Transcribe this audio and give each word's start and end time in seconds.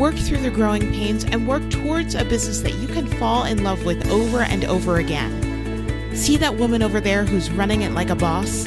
work 0.00 0.16
through 0.16 0.38
the 0.38 0.50
growing 0.50 0.90
pains, 0.94 1.24
and 1.24 1.46
work 1.46 1.68
towards 1.68 2.14
a 2.14 2.24
business 2.24 2.62
that 2.62 2.74
you 2.76 2.88
can 2.88 3.06
fall 3.06 3.44
in 3.44 3.62
love 3.62 3.84
with 3.84 4.08
over 4.08 4.40
and 4.40 4.64
over 4.64 4.96
again. 4.96 6.16
See 6.16 6.38
that 6.38 6.56
woman 6.56 6.82
over 6.82 7.02
there 7.02 7.26
who's 7.26 7.50
running 7.50 7.82
it 7.82 7.92
like 7.92 8.08
a 8.08 8.14
boss? 8.14 8.66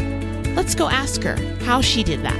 Let's 0.56 0.76
go 0.76 0.90
ask 0.90 1.24
her 1.24 1.36
how 1.64 1.82
she 1.82 2.04
did 2.04 2.22
that. 2.22 2.38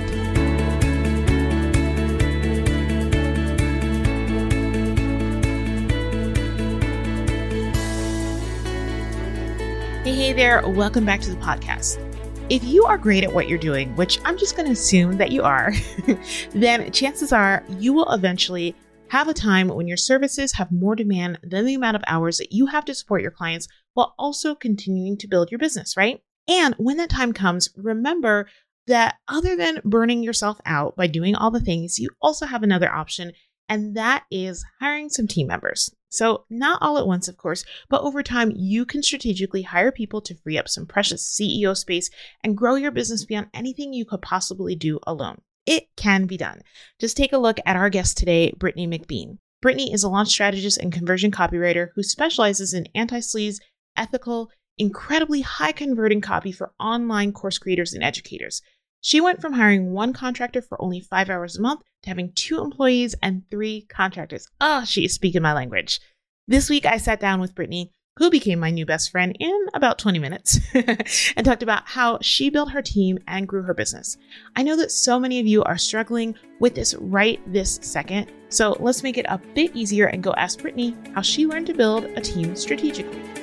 Hey, 10.04 10.14
hey 10.14 10.34
there. 10.34 10.62
Welcome 10.70 11.04
back 11.04 11.22
to 11.22 11.32
the 11.32 11.38
podcast. 11.38 11.98
If 12.52 12.64
you 12.64 12.84
are 12.84 13.00
great 13.00 13.24
at 13.24 13.34
what 13.34 13.48
you're 13.48 13.58
doing, 13.58 13.96
which 13.96 14.20
I'm 14.24 14.38
just 14.38 14.56
going 14.56 14.68
to 14.68 14.74
assume 14.74 15.18
that 15.18 15.32
you 15.32 15.42
are, 15.42 15.74
then 16.52 16.92
chances 16.92 17.34
are 17.34 17.64
you 17.80 17.94
will 17.94 18.12
eventually 18.12 18.76
have 19.14 19.28
a 19.28 19.34
time 19.34 19.68
when 19.68 19.88
your 19.88 19.96
services 19.96 20.54
have 20.54 20.72
more 20.72 20.96
demand 20.96 21.38
than 21.44 21.68
the 21.68 21.76
amount 21.76 21.96
of 21.96 22.04
hours 22.08 22.40
that 22.40 22.52
you 22.52 22.66
have 22.66 22.84
to 22.84 22.96
support 22.96 23.22
your 23.22 23.30
clients 23.30 23.68
while 23.94 24.16
also 24.18 24.56
continuing 24.56 25.16
to 25.16 25.28
build 25.28 25.52
your 25.52 25.60
business, 25.60 25.96
right? 25.96 26.24
And 26.48 26.74
when 26.80 26.98
that 26.98 27.12
time 27.12 27.32
comes, 27.32 27.70
remember 27.78 28.48
that 28.88 29.18
other 29.28 29.56
than 29.56 29.82
burning 29.86 30.24
yourself 30.24 30.60
out 30.66 30.96
by 30.96 31.06
doing 31.06 31.36
all 31.36 31.52
the 31.52 31.60
things, 31.60 32.00
you 32.00 32.10
also 32.24 32.48
have 32.48 32.64
another 32.64 32.92
option, 32.92 33.34
and 33.70 33.96
that 33.96 34.24
is 34.32 34.66
hiring 34.80 35.10
some 35.10 35.28
team 35.28 35.46
members. 35.46 35.94
So, 36.10 36.46
not 36.50 36.82
all 36.82 36.98
at 36.98 37.06
once, 37.06 37.28
of 37.28 37.38
course, 37.38 37.64
but 37.90 38.02
over 38.02 38.24
time, 38.24 38.52
you 38.56 38.84
can 38.84 39.04
strategically 39.04 39.62
hire 39.62 39.92
people 39.92 40.22
to 40.22 40.36
free 40.38 40.58
up 40.58 40.68
some 40.68 40.88
precious 40.88 41.40
CEO 41.40 41.78
space 41.78 42.10
and 42.44 42.58
grow 42.58 42.74
your 42.74 42.92
business 42.92 43.26
beyond 43.26 43.50
anything 43.54 43.94
you 43.94 44.06
could 44.06 44.24
possibly 44.24 44.76
do 44.76 45.00
alone. 45.06 45.42
It 45.66 45.88
can 45.96 46.26
be 46.26 46.38
done. 46.38 46.62
Just 47.00 47.16
take 47.16 47.34
a 47.34 47.38
look 47.38 47.58
at 47.66 47.76
our 47.76 47.90
guest 47.90 48.18
today, 48.18 48.52
Brittany 48.58 48.88
McBean. 48.88 49.38
Brittany 49.62 49.94
is 49.94 50.04
a 50.04 50.10
launch 50.10 50.30
strategist 50.30 50.78
and 50.78 50.92
conversion 50.92 51.32
copywriter 51.32 51.90
who 51.96 52.04
specializes 52.04 52.74
in 52.74 52.88
anti 52.94 53.20
sleaze, 53.20 53.60
ethical, 53.96 54.52
incredibly 54.78 55.42
high 55.42 55.72
converting 55.72 56.20
copy 56.20 56.52
for 56.52 56.74
online 56.80 57.32
course 57.32 57.58
creators 57.58 57.94
and 57.94 58.04
educators. 58.04 58.62
She 59.00 59.22
went 59.22 59.42
from 59.42 59.54
hiring 59.54 59.92
one 59.92 60.14
contractor 60.14 60.62
for 60.62 60.82
only 60.82 61.00
five 61.00 61.30
hours 61.30 61.58
a 61.58 61.62
month 61.62 61.82
to 62.04 62.10
having 62.10 62.32
two 62.36 62.60
employees 62.60 63.16
and 63.22 63.44
three 63.50 63.86
contractors. 63.90 64.48
Oh, 64.60 64.84
she 64.86 65.06
is 65.06 65.14
speaking 65.14 65.42
my 65.42 65.54
language. 65.54 66.00
This 66.48 66.70
week, 66.70 66.86
I 66.86 66.98
sat 66.98 67.20
down 67.20 67.40
with 67.40 67.56
Brittany, 67.56 67.92
who 68.18 68.30
became 68.30 68.60
my 68.60 68.70
new 68.70 68.86
best 68.86 69.12
friend 69.12 69.36
in 69.40 69.68
about 69.74 69.98
20 69.98 70.20
minutes, 70.20 70.60
and 70.74 71.46
talked 71.46 71.64
about 71.64 71.88
how 71.88 72.20
she 72.22 72.50
built 72.50 72.72
her 72.72 72.82
team 72.82 73.18
and 73.28 73.48
grew 73.48 73.64
her 73.64 73.74
business. 73.74 74.18
I 74.56 74.64
know 74.64 74.76
that 74.78 74.92
so 74.92 75.20
many 75.20 75.40
of 75.40 75.48
you 75.48 75.64
are 75.64 75.78
struggling 75.78 76.36
with 76.60 76.76
this 76.76 76.94
right 76.96 77.42
this 77.52 77.80
second, 77.82 78.32
so 78.50 78.78
let's 78.80 79.04
make 79.04 79.18
it 79.18 79.26
a 79.30 79.42
bit 79.56 79.76
easier 79.76 80.08
and 80.08 80.24
go 80.24 80.34
ask 80.38 80.60
Brittany 80.60 80.96
how 81.16 81.22
she 81.22 81.48
learned 81.48 81.68
to 81.68 81.74
build 81.74 82.06
a 82.06 82.22
team 82.22 82.56
strategically. 82.56 83.43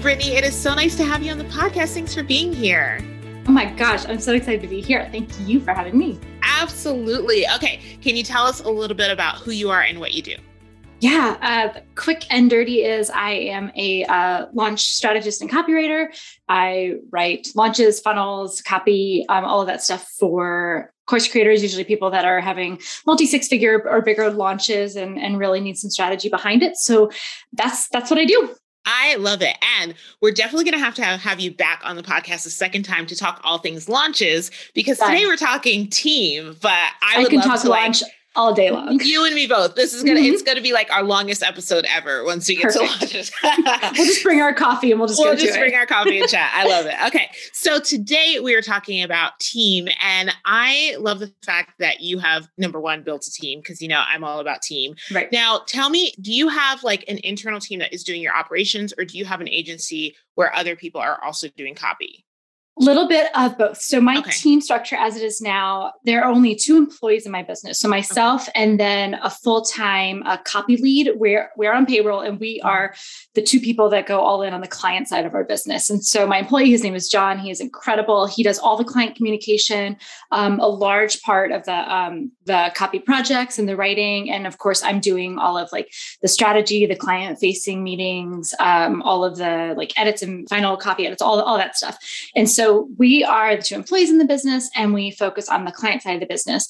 Brittany, 0.00 0.32
it 0.36 0.44
is 0.44 0.58
so 0.58 0.72
nice 0.72 0.96
to 0.96 1.04
have 1.04 1.22
you 1.22 1.30
on 1.30 1.36
the 1.36 1.44
podcast. 1.44 1.92
Thanks 1.92 2.14
for 2.14 2.22
being 2.22 2.54
here. 2.54 3.04
Oh 3.46 3.52
my 3.52 3.66
gosh, 3.66 4.06
I'm 4.06 4.18
so 4.18 4.32
excited 4.32 4.62
to 4.62 4.66
be 4.66 4.80
here. 4.80 5.06
Thank 5.12 5.28
you 5.40 5.60
for 5.60 5.74
having 5.74 5.98
me. 5.98 6.18
Absolutely. 6.42 7.46
Okay, 7.56 7.80
can 8.00 8.16
you 8.16 8.22
tell 8.22 8.46
us 8.46 8.60
a 8.60 8.68
little 8.70 8.96
bit 8.96 9.10
about 9.10 9.36
who 9.36 9.50
you 9.50 9.68
are 9.68 9.82
and 9.82 10.00
what 10.00 10.14
you 10.14 10.22
do? 10.22 10.36
Yeah, 11.00 11.36
uh, 11.42 11.80
quick 11.96 12.24
and 12.30 12.48
dirty 12.48 12.82
is 12.82 13.10
I 13.10 13.32
am 13.32 13.72
a 13.76 14.04
uh, 14.04 14.46
launch 14.54 14.80
strategist 14.80 15.42
and 15.42 15.50
copywriter. 15.50 16.06
I 16.48 16.94
write 17.10 17.48
launches, 17.54 18.00
funnels, 18.00 18.62
copy, 18.62 19.26
um, 19.28 19.44
all 19.44 19.60
of 19.60 19.66
that 19.66 19.82
stuff 19.82 20.08
for 20.18 20.94
course 21.06 21.28
creators, 21.28 21.62
usually 21.62 21.84
people 21.84 22.10
that 22.10 22.24
are 22.24 22.40
having 22.40 22.80
multi 23.06 23.26
six 23.26 23.48
figure 23.48 23.82
or 23.86 24.00
bigger 24.00 24.30
launches 24.30 24.96
and, 24.96 25.18
and 25.18 25.38
really 25.38 25.60
need 25.60 25.76
some 25.76 25.90
strategy 25.90 26.30
behind 26.30 26.62
it. 26.62 26.76
So 26.76 27.10
that's 27.52 27.88
that's 27.88 28.10
what 28.10 28.18
I 28.18 28.24
do. 28.24 28.54
I 28.86 29.16
love 29.16 29.42
it. 29.42 29.56
And 29.80 29.94
we're 30.20 30.32
definitely 30.32 30.64
going 30.64 30.78
to 30.78 30.84
have 30.84 30.94
to 30.94 31.04
have, 31.04 31.20
have 31.20 31.40
you 31.40 31.50
back 31.50 31.82
on 31.84 31.96
the 31.96 32.02
podcast 32.02 32.46
a 32.46 32.50
second 32.50 32.84
time 32.84 33.06
to 33.06 33.16
talk 33.16 33.40
all 33.44 33.58
things 33.58 33.88
launches 33.88 34.50
because 34.74 34.98
today 34.98 35.26
we're 35.26 35.36
talking 35.36 35.88
team, 35.88 36.56
but 36.60 36.72
I, 36.72 37.16
I 37.16 37.18
would 37.18 37.30
can 37.30 37.40
love 37.40 37.46
talk 37.46 37.62
to 37.62 37.68
launch 37.70 38.02
like, 38.02 38.12
all 38.36 38.54
day 38.54 38.70
long. 38.70 39.00
You 39.02 39.24
and 39.24 39.34
me 39.34 39.46
both. 39.46 39.74
This 39.74 39.92
is 39.92 40.02
gonna 40.02 40.20
mm-hmm. 40.20 40.34
it's 40.34 40.42
gonna 40.42 40.60
be 40.60 40.72
like 40.72 40.90
our 40.92 41.02
longest 41.02 41.42
episode 41.42 41.84
ever 41.88 42.24
once 42.24 42.48
we 42.48 42.56
get 42.56 42.72
Perfect. 42.72 42.92
to 42.92 42.98
launches. 42.98 43.32
we'll 43.42 44.06
just 44.06 44.22
bring 44.22 44.40
our 44.40 44.54
coffee 44.54 44.90
and 44.90 45.00
we'll 45.00 45.08
just 45.08 45.20
we'll 45.20 45.36
just 45.36 45.58
bring 45.58 45.72
it. 45.72 45.76
our 45.76 45.86
coffee 45.86 46.20
and 46.20 46.28
chat. 46.28 46.50
I 46.54 46.66
love 46.66 46.86
it. 46.86 46.94
Okay. 47.10 47.30
So 47.52 47.80
today 47.80 48.38
we 48.40 48.54
are 48.54 48.62
talking 48.62 49.02
about 49.02 49.38
team. 49.40 49.88
And 50.00 50.32
I 50.44 50.96
love 51.00 51.18
the 51.18 51.32
fact 51.44 51.72
that 51.80 52.00
you 52.00 52.18
have 52.18 52.46
number 52.56 52.78
one 52.80 53.02
built 53.02 53.26
a 53.26 53.32
team 53.32 53.58
because 53.58 53.82
you 53.82 53.88
know 53.88 54.02
I'm 54.06 54.22
all 54.22 54.38
about 54.38 54.62
team. 54.62 54.94
Right. 55.12 55.32
Now 55.32 55.62
tell 55.66 55.90
me, 55.90 56.12
do 56.20 56.32
you 56.32 56.48
have 56.48 56.84
like 56.84 57.04
an 57.08 57.18
internal 57.24 57.58
team 57.58 57.80
that 57.80 57.92
is 57.92 58.04
doing 58.04 58.22
your 58.22 58.34
operations 58.36 58.94
or 58.96 59.04
do 59.04 59.18
you 59.18 59.24
have 59.24 59.40
an 59.40 59.48
agency 59.48 60.14
where 60.36 60.54
other 60.54 60.76
people 60.76 61.00
are 61.00 61.22
also 61.24 61.48
doing 61.56 61.74
copy? 61.74 62.24
Little 62.80 63.06
bit 63.06 63.30
of 63.36 63.58
both. 63.58 63.80
So 63.80 64.00
my 64.00 64.18
okay. 64.18 64.30
team 64.30 64.60
structure 64.60 64.96
as 64.96 65.16
it 65.16 65.22
is 65.22 65.40
now, 65.40 65.92
there 66.04 66.24
are 66.24 66.30
only 66.30 66.54
two 66.54 66.76
employees 66.76 67.26
in 67.26 67.32
my 67.32 67.42
business. 67.42 67.78
So 67.78 67.88
myself 67.88 68.48
okay. 68.48 68.52
and 68.54 68.80
then 68.80 69.14
a 69.22 69.28
full-time 69.28 70.22
uh, 70.24 70.38
copy 70.38 70.76
lead. 70.78 71.12
We're 71.16 71.50
we're 71.56 71.74
on 71.74 71.84
payroll 71.84 72.20
and 72.20 72.40
we 72.40 72.58
mm-hmm. 72.58 72.66
are 72.66 72.94
the 73.34 73.42
two 73.42 73.60
people 73.60 73.90
that 73.90 74.06
go 74.06 74.20
all 74.20 74.42
in 74.42 74.54
on 74.54 74.62
the 74.62 74.68
client 74.68 75.08
side 75.08 75.26
of 75.26 75.34
our 75.34 75.44
business. 75.44 75.90
And 75.90 76.04
so 76.04 76.26
my 76.26 76.38
employee, 76.38 76.70
his 76.70 76.82
name 76.82 76.94
is 76.94 77.08
John. 77.08 77.38
He 77.38 77.50
is 77.50 77.60
incredible. 77.60 78.26
He 78.26 78.42
does 78.42 78.58
all 78.58 78.76
the 78.76 78.84
client 78.84 79.14
communication, 79.14 79.96
um, 80.32 80.58
a 80.60 80.68
large 80.68 81.20
part 81.20 81.52
of 81.52 81.64
the 81.64 81.94
um, 81.94 82.32
the 82.46 82.72
copy 82.74 82.98
projects 82.98 83.58
and 83.58 83.68
the 83.68 83.76
writing. 83.76 84.30
And 84.30 84.46
of 84.46 84.56
course, 84.56 84.82
I'm 84.82 85.00
doing 85.00 85.38
all 85.38 85.58
of 85.58 85.70
like 85.70 85.92
the 86.22 86.28
strategy, 86.28 86.86
the 86.86 86.96
client 86.96 87.38
facing 87.38 87.84
meetings, 87.84 88.54
um, 88.58 89.02
all 89.02 89.22
of 89.22 89.36
the 89.36 89.74
like 89.76 89.92
edits 89.98 90.22
and 90.22 90.48
final 90.48 90.76
copy 90.76 91.06
edits, 91.06 91.20
all, 91.20 91.40
all 91.42 91.58
that 91.58 91.76
stuff. 91.76 91.98
And 92.34 92.48
so 92.48 92.69
so 92.70 92.88
we 92.98 93.24
are 93.24 93.56
the 93.56 93.62
two 93.62 93.74
employees 93.74 94.10
in 94.10 94.18
the 94.18 94.24
business 94.24 94.70
and 94.76 94.94
we 94.94 95.10
focus 95.10 95.48
on 95.48 95.64
the 95.64 95.72
client 95.72 96.02
side 96.02 96.14
of 96.14 96.20
the 96.20 96.26
business 96.26 96.68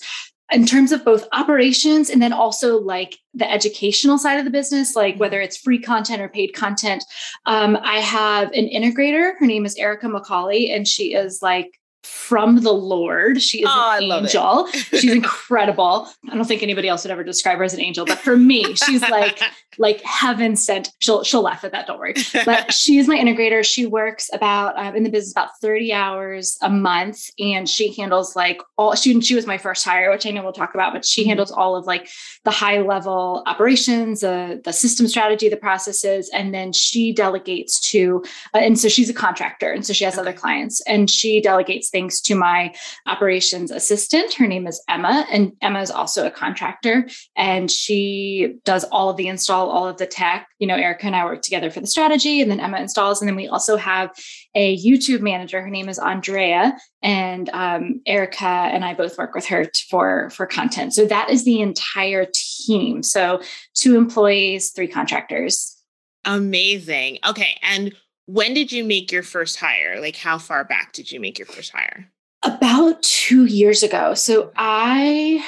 in 0.50 0.64
terms 0.64 0.92
of 0.92 1.04
both 1.04 1.28
operations 1.32 2.08
and 2.08 2.22
then 2.22 2.32
also 2.32 2.80
like 2.80 3.18
the 3.34 3.48
educational 3.50 4.16
side 4.16 4.38
of 4.38 4.46
the 4.46 4.50
business, 4.50 4.96
like 4.96 5.20
whether 5.20 5.42
it's 5.42 5.58
free 5.58 5.78
content 5.78 6.22
or 6.22 6.28
paid 6.30 6.54
content. 6.54 7.04
Um, 7.44 7.76
I 7.82 7.98
have 7.98 8.50
an 8.52 8.66
integrator. 8.66 9.34
Her 9.38 9.46
name 9.46 9.66
is 9.66 9.76
Erica 9.76 10.06
McCauley, 10.06 10.74
and 10.74 10.88
she 10.88 11.12
is 11.12 11.42
like 11.42 11.78
from 12.02 12.62
the 12.62 12.72
Lord. 12.72 13.42
She 13.42 13.58
is 13.58 13.68
oh, 13.70 13.98
an 13.98 14.04
angel. 14.04 14.68
she's 14.72 15.04
incredible. 15.12 16.08
I 16.30 16.34
don't 16.34 16.46
think 16.46 16.62
anybody 16.62 16.88
else 16.88 17.04
would 17.04 17.10
ever 17.10 17.24
describe 17.24 17.58
her 17.58 17.64
as 17.64 17.74
an 17.74 17.80
angel, 17.80 18.06
but 18.06 18.18
for 18.18 18.38
me, 18.38 18.74
she's 18.74 19.02
like 19.02 19.38
like 19.80 20.02
heaven 20.02 20.54
sent. 20.56 20.92
She'll 20.98 21.24
she'll 21.24 21.42
laugh 21.42 21.64
at 21.64 21.72
that. 21.72 21.86
Don't 21.86 21.98
worry. 21.98 22.14
But 22.44 22.72
she's 22.72 23.08
my 23.08 23.16
integrator. 23.16 23.64
She 23.64 23.86
works 23.86 24.30
about 24.32 24.78
uh, 24.78 24.92
in 24.94 25.04
the 25.04 25.10
business 25.10 25.32
about 25.32 25.50
thirty 25.60 25.92
hours 25.92 26.56
a 26.62 26.70
month, 26.70 27.28
and 27.38 27.68
she 27.68 27.92
handles 27.94 28.36
like 28.36 28.60
all. 28.76 28.94
She 28.94 29.20
she 29.20 29.34
was 29.34 29.46
my 29.46 29.58
first 29.58 29.84
hire, 29.84 30.10
which 30.10 30.26
I 30.26 30.30
know 30.30 30.42
we'll 30.42 30.52
talk 30.52 30.74
about, 30.74 30.92
but 30.92 31.04
she 31.04 31.22
mm-hmm. 31.22 31.30
handles 31.30 31.50
all 31.50 31.76
of 31.76 31.86
like 31.86 32.08
the 32.44 32.50
high 32.50 32.80
level 32.80 33.42
operations, 33.46 34.22
uh, 34.22 34.56
the 34.62 34.72
system 34.72 35.08
strategy, 35.08 35.48
the 35.48 35.56
processes, 35.56 36.30
and 36.32 36.52
then 36.54 36.72
she 36.72 37.12
delegates 37.12 37.80
to. 37.90 38.22
Uh, 38.54 38.58
and 38.58 38.78
so 38.78 38.88
she's 38.88 39.08
a 39.08 39.14
contractor, 39.14 39.72
and 39.72 39.86
so 39.86 39.92
she 39.92 40.04
has 40.04 40.14
okay. 40.14 40.20
other 40.20 40.32
clients, 40.32 40.82
and 40.82 41.10
she 41.10 41.40
delegates 41.40 41.88
things 41.88 42.20
to 42.20 42.34
my 42.34 42.74
operations 43.06 43.70
assistant. 43.70 44.34
Her 44.34 44.46
name 44.46 44.66
is 44.66 44.82
Emma, 44.88 45.26
and 45.32 45.52
Emma 45.62 45.80
is 45.80 45.90
also 45.90 46.26
a 46.26 46.30
contractor, 46.30 47.08
and 47.34 47.70
she 47.70 48.58
does 48.64 48.84
all 48.84 49.08
of 49.08 49.16
the 49.16 49.28
install, 49.28 49.69
all 49.70 49.88
of 49.88 49.96
the 49.96 50.06
tech. 50.06 50.48
You 50.58 50.66
know, 50.66 50.74
Erica 50.74 51.06
and 51.06 51.16
I 51.16 51.24
work 51.24 51.42
together 51.42 51.70
for 51.70 51.80
the 51.80 51.86
strategy, 51.86 52.40
and 52.40 52.50
then 52.50 52.60
Emma 52.60 52.78
installs. 52.78 53.20
And 53.20 53.28
then 53.28 53.36
we 53.36 53.48
also 53.48 53.76
have 53.76 54.10
a 54.54 54.76
YouTube 54.78 55.20
manager. 55.20 55.62
Her 55.62 55.70
name 55.70 55.88
is 55.88 55.98
Andrea, 55.98 56.76
and 57.02 57.48
um, 57.52 58.00
Erica 58.06 58.44
and 58.44 58.84
I 58.84 58.94
both 58.94 59.16
work 59.16 59.34
with 59.34 59.46
her 59.46 59.64
t- 59.64 59.82
for 59.88 60.30
for 60.30 60.46
content. 60.46 60.94
So 60.94 61.06
that 61.06 61.30
is 61.30 61.44
the 61.44 61.60
entire 61.60 62.26
team. 62.34 63.02
So 63.02 63.40
two 63.74 63.96
employees, 63.96 64.72
three 64.72 64.88
contractors. 64.88 65.76
Amazing. 66.24 67.18
Okay, 67.26 67.56
and 67.62 67.94
when 68.26 68.54
did 68.54 68.70
you 68.70 68.84
make 68.84 69.10
your 69.10 69.22
first 69.22 69.56
hire? 69.56 70.00
Like, 70.00 70.16
how 70.16 70.38
far 70.38 70.64
back 70.64 70.92
did 70.92 71.10
you 71.10 71.18
make 71.18 71.38
your 71.38 71.46
first 71.46 71.72
hire? 71.72 72.12
About 72.42 73.02
two 73.02 73.44
years 73.46 73.82
ago. 73.82 74.14
So 74.14 74.52
I 74.56 75.44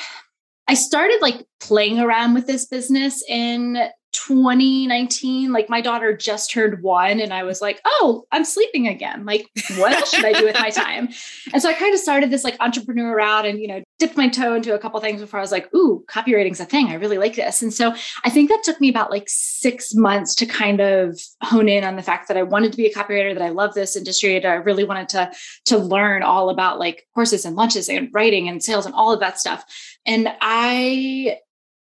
I 0.69 0.75
started 0.75 1.19
like 1.21 1.47
playing 1.61 1.99
around 2.01 2.35
with 2.35 2.47
this 2.47 2.67
business 2.67 3.23
in 3.29 3.79
2019 4.13 5.53
like 5.53 5.69
my 5.69 5.81
daughter 5.81 6.17
just 6.17 6.51
turned 6.51 6.83
one 6.83 7.19
and 7.19 7.33
i 7.33 7.43
was 7.43 7.61
like 7.61 7.81
oh 7.85 8.25
i'm 8.31 8.45
sleeping 8.45 8.87
again. 8.89 9.25
Like 9.25 9.49
what 9.77 9.93
else 9.93 10.13
should 10.13 10.25
i 10.25 10.33
do 10.33 10.45
with 10.45 10.59
my 10.59 10.71
time? 10.71 11.09
And 11.53 11.63
so 11.63 11.69
i 11.69 11.75
kind 11.75 11.95
of 11.95 12.01
started 12.01 12.31
this 12.31 12.45
like 12.45 12.57
entrepreneur 12.61 13.17
route 13.17 13.47
and 13.47 13.59
you 13.59 13.69
know 13.69 13.83
dipped 13.99 14.17
my 14.17 14.29
toe 14.29 14.55
into 14.55 14.75
a 14.75 14.79
couple 14.79 14.99
things 15.01 15.21
before 15.21 15.39
i 15.39 15.43
was 15.43 15.53
like 15.53 15.73
ooh 15.75 16.05
copywriting's 16.09 16.61
a 16.61 16.65
thing. 16.65 16.89
I 16.89 16.95
really 16.95 17.19
like 17.19 17.37
this. 17.37 17.63
And 17.63 17.73
so 17.73 17.95
i 18.25 18.31
think 18.31 18.51
that 18.51 18.63
took 18.65 18.81
me 18.81 18.89
about 18.89 19.11
like 19.11 19.25
six 19.29 19.95
months 19.95 20.35
to 20.37 20.47
kind 20.47 20.81
of 20.81 21.19
hone 21.43 21.69
in 21.69 21.85
on 21.85 21.97
the 21.97 22.03
fact 22.03 22.29
that 22.29 22.37
i 22.37 22.43
wanted 22.43 22.73
to 22.73 22.77
be 22.77 22.87
a 22.87 22.95
copywriter 22.95 23.35
that 23.35 23.43
i 23.43 23.49
love 23.49 23.75
this 23.75 23.97
industry 23.97 24.39
that 24.39 24.49
i 24.49 24.55
really 24.55 24.85
wanted 24.85 25.09
to 25.09 25.31
to 25.65 25.79
learn 25.79 26.23
all 26.23 26.51
about 26.51 26.79
like 26.79 27.07
courses 27.15 27.45
and 27.45 27.57
launches 27.57 27.89
and 27.89 28.09
writing 28.13 28.49
and 28.49 28.63
sales 28.63 28.87
and 28.87 28.95
all 28.95 29.13
of 29.13 29.21
that 29.21 29.39
stuff. 29.39 29.65
And 30.07 30.29
i 30.41 31.39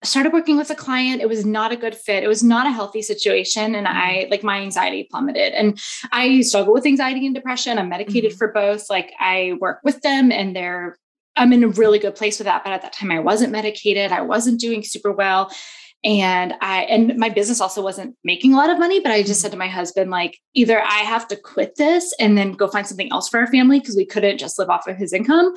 started 0.05 0.33
working 0.33 0.57
with 0.57 0.71
a 0.71 0.75
client. 0.75 1.21
It 1.21 1.29
was 1.29 1.45
not 1.45 1.73
a 1.73 1.77
good 1.77 1.95
fit. 1.95 2.23
It 2.23 2.29
was 2.29 2.43
not 2.43 2.67
a 2.67 2.73
healthy 2.73 3.03
situation 3.03 3.75
and 3.75 3.89
i 3.89 4.23
mm-hmm. 4.23 4.31
like 4.31 4.43
my 4.43 4.61
anxiety 4.61 5.09
plummeted. 5.11 5.53
And 5.55 5.81
i 6.13 6.41
struggle 6.43 6.73
with 6.73 6.87
anxiety 6.87 7.27
and 7.27 7.35
depression. 7.35 7.79
I'm 7.79 7.89
medicated 7.89 8.33
mm-hmm. 8.33 8.39
for 8.39 8.53
both. 8.53 8.89
Like 8.89 9.13
i 9.19 9.55
work 9.61 9.81
with 9.83 10.01
them 10.03 10.31
and 10.31 10.55
they're 10.55 10.97
i'm 11.37 11.53
in 11.53 11.65
a 11.65 11.69
really 11.69 11.99
good 11.99 12.15
place 12.15 12.39
with 12.39 12.47
that 12.47 12.65
but 12.65 12.73
at 12.73 12.83
that 12.83 12.93
time 12.93 13.11
i 13.11 13.19
wasn't 13.19 13.53
medicated. 13.53 14.13
I 14.13 14.23
wasn't 14.23 14.61
doing 14.61 14.83
super 14.83 15.13
well. 15.13 15.53
And 16.05 16.55
i 16.61 16.83
and 16.85 17.17
my 17.17 17.29
business 17.29 17.61
also 17.61 17.83
wasn't 17.83 18.17
making 18.23 18.55
a 18.55 18.57
lot 18.57 18.71
of 18.71 18.79
money 18.79 19.01
but 19.01 19.11
i 19.11 19.21
just 19.21 19.33
mm-hmm. 19.33 19.43
said 19.43 19.51
to 19.51 19.59
my 19.59 19.67
husband 19.67 20.13
like 20.13 20.39
either 20.55 20.81
i 20.81 20.99
have 20.99 21.27
to 21.27 21.35
quit 21.35 21.75
this 21.75 22.15
and 22.21 22.39
then 22.39 22.53
go 22.53 22.69
find 22.69 22.87
something 22.87 23.11
else 23.11 23.29
for 23.29 23.41
our 23.41 23.49
family 23.49 23.81
because 23.81 23.97
we 23.97 24.07
couldn't 24.07 24.39
just 24.39 24.61
live 24.61 24.71
off 24.71 24.87
of 24.87 24.97
his 24.97 25.13
income 25.13 25.53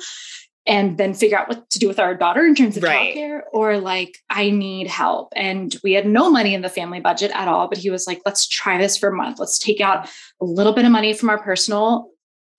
and 0.66 0.96
then 0.96 1.12
figure 1.12 1.38
out 1.38 1.48
what 1.48 1.68
to 1.70 1.78
do 1.78 1.88
with 1.88 1.98
our 1.98 2.14
daughter 2.14 2.44
in 2.44 2.54
terms 2.54 2.76
of 2.76 2.84
right. 2.84 3.16
childcare 3.16 3.40
or 3.52 3.78
like 3.78 4.18
I 4.30 4.50
need 4.50 4.86
help. 4.86 5.32
And 5.34 5.74
we 5.82 5.92
had 5.92 6.06
no 6.06 6.30
money 6.30 6.54
in 6.54 6.62
the 6.62 6.68
family 6.68 7.00
budget 7.00 7.32
at 7.34 7.48
all, 7.48 7.68
but 7.68 7.78
he 7.78 7.90
was 7.90 8.06
like, 8.06 8.20
let's 8.24 8.46
try 8.46 8.78
this 8.78 8.96
for 8.96 9.08
a 9.08 9.14
month. 9.14 9.40
Let's 9.40 9.58
take 9.58 9.80
out 9.80 10.08
a 10.40 10.44
little 10.44 10.72
bit 10.72 10.84
of 10.84 10.92
money 10.92 11.14
from 11.14 11.30
our 11.30 11.42
personal 11.42 12.10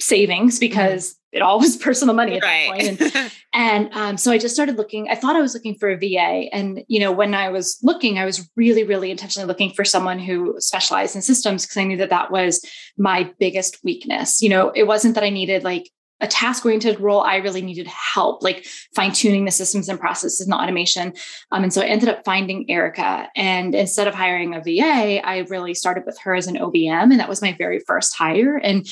savings 0.02 0.56
mm-hmm. 0.56 0.60
because 0.62 1.12
mm-hmm. 1.12 1.38
it 1.38 1.42
all 1.42 1.60
was 1.60 1.78
personal 1.82 2.14
money 2.14 2.36
at 2.36 2.44
right. 2.44 3.00
that 3.00 3.00
point. 3.00 3.16
And, 3.16 3.32
and 3.54 3.94
um, 3.94 4.18
so 4.18 4.34
I 4.34 4.38
just 4.38 4.54
started 4.54 4.76
looking. 4.76 5.08
I 5.10 5.16
thought 5.16 5.38
I 5.38 5.42
was 5.42 5.54
looking 5.54 5.76
for 5.76 5.90
a 5.90 5.98
VA. 5.98 6.54
And, 6.54 6.84
you 6.90 7.00
know, 7.00 7.12
when 7.14 7.34
I 7.34 7.50
was 7.50 7.80
looking, 7.84 8.20
I 8.20 8.26
was 8.26 8.50
really, 8.58 8.84
really 8.84 9.12
intentionally 9.12 9.48
looking 9.48 9.72
for 9.72 9.86
someone 9.86 10.20
who 10.20 10.56
specialized 10.60 11.16
in 11.16 11.22
systems 11.22 11.66
because 11.66 11.78
I 11.78 11.86
knew 11.86 11.98
that 11.98 12.10
that 12.10 12.32
was 12.32 12.66
my 12.98 13.32
biggest 13.40 13.80
weakness. 13.82 14.42
You 14.42 14.50
know, 14.50 14.72
it 14.72 14.88
wasn't 14.88 15.16
that 15.16 15.24
I 15.24 15.30
needed 15.30 15.64
like 15.64 15.90
a 16.24 16.28
task 16.28 16.66
oriented 16.66 17.02
role, 17.02 17.22
I 17.22 17.36
really 17.36 17.62
needed 17.62 17.86
help, 17.86 18.42
like 18.42 18.66
fine 18.96 19.12
tuning 19.12 19.44
the 19.44 19.52
systems 19.52 19.90
and 19.90 20.00
processes 20.00 20.40
and 20.40 20.54
automation. 20.54 21.14
Um, 21.52 21.64
and 21.64 21.74
so 21.74 21.82
I 21.82 21.86
ended 21.86 22.08
up 22.08 22.24
finding 22.24 22.70
Erica. 22.72 23.28
And 23.36 23.76
instead 23.76 24.08
of 24.08 24.16
hiring 24.16 24.56
a 24.56 24.62
VA, 24.62 25.20
I 25.24 25.46
really 25.50 25.74
started 25.74 26.06
with 26.06 26.18
her 26.22 26.34
as 26.34 26.48
an 26.48 26.56
OBM. 26.56 27.12
And 27.12 27.20
that 27.20 27.28
was 27.28 27.42
my 27.42 27.54
very 27.58 27.80
first 27.80 28.16
hire. 28.16 28.56
And 28.56 28.88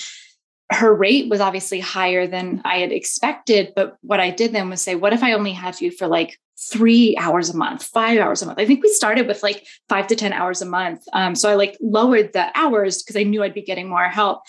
her 0.72 0.94
rate 0.94 1.30
was 1.30 1.40
obviously 1.40 1.80
higher 1.80 2.28
than 2.28 2.62
I 2.66 2.80
had 2.80 2.92
expected. 2.92 3.72
But 3.78 3.96
what 4.02 4.20
I 4.20 4.30
did 4.30 4.52
then 4.52 4.70
was 4.70 4.82
say, 4.82 4.96
what 4.96 5.14
if 5.14 5.24
I 5.24 5.32
only 5.32 5.54
had 5.54 5.80
you 5.80 5.90
for 5.90 6.08
like 6.08 6.38
three 6.70 7.16
hours 7.18 7.50
a 7.50 7.58
month, 7.58 7.84
five 7.84 8.20
hours 8.20 8.42
a 8.42 8.46
month. 8.46 8.60
I 8.60 8.68
think 8.68 8.84
we 8.84 8.90
started 8.90 9.26
with 9.26 9.42
like 9.42 9.66
five 9.90 10.06
to 10.08 10.16
10 10.16 10.32
hours 10.32 10.62
a 10.62 10.66
month. 10.66 11.02
Um, 11.12 11.34
so 11.34 11.50
I 11.50 11.56
like 11.56 11.76
lowered 11.82 12.34
the 12.34 12.52
hours 12.54 13.02
because 13.02 13.16
I 13.16 13.24
knew 13.24 13.42
I'd 13.42 13.56
be 13.56 13.64
getting 13.64 13.90
more 13.90 14.04
help. 14.04 14.44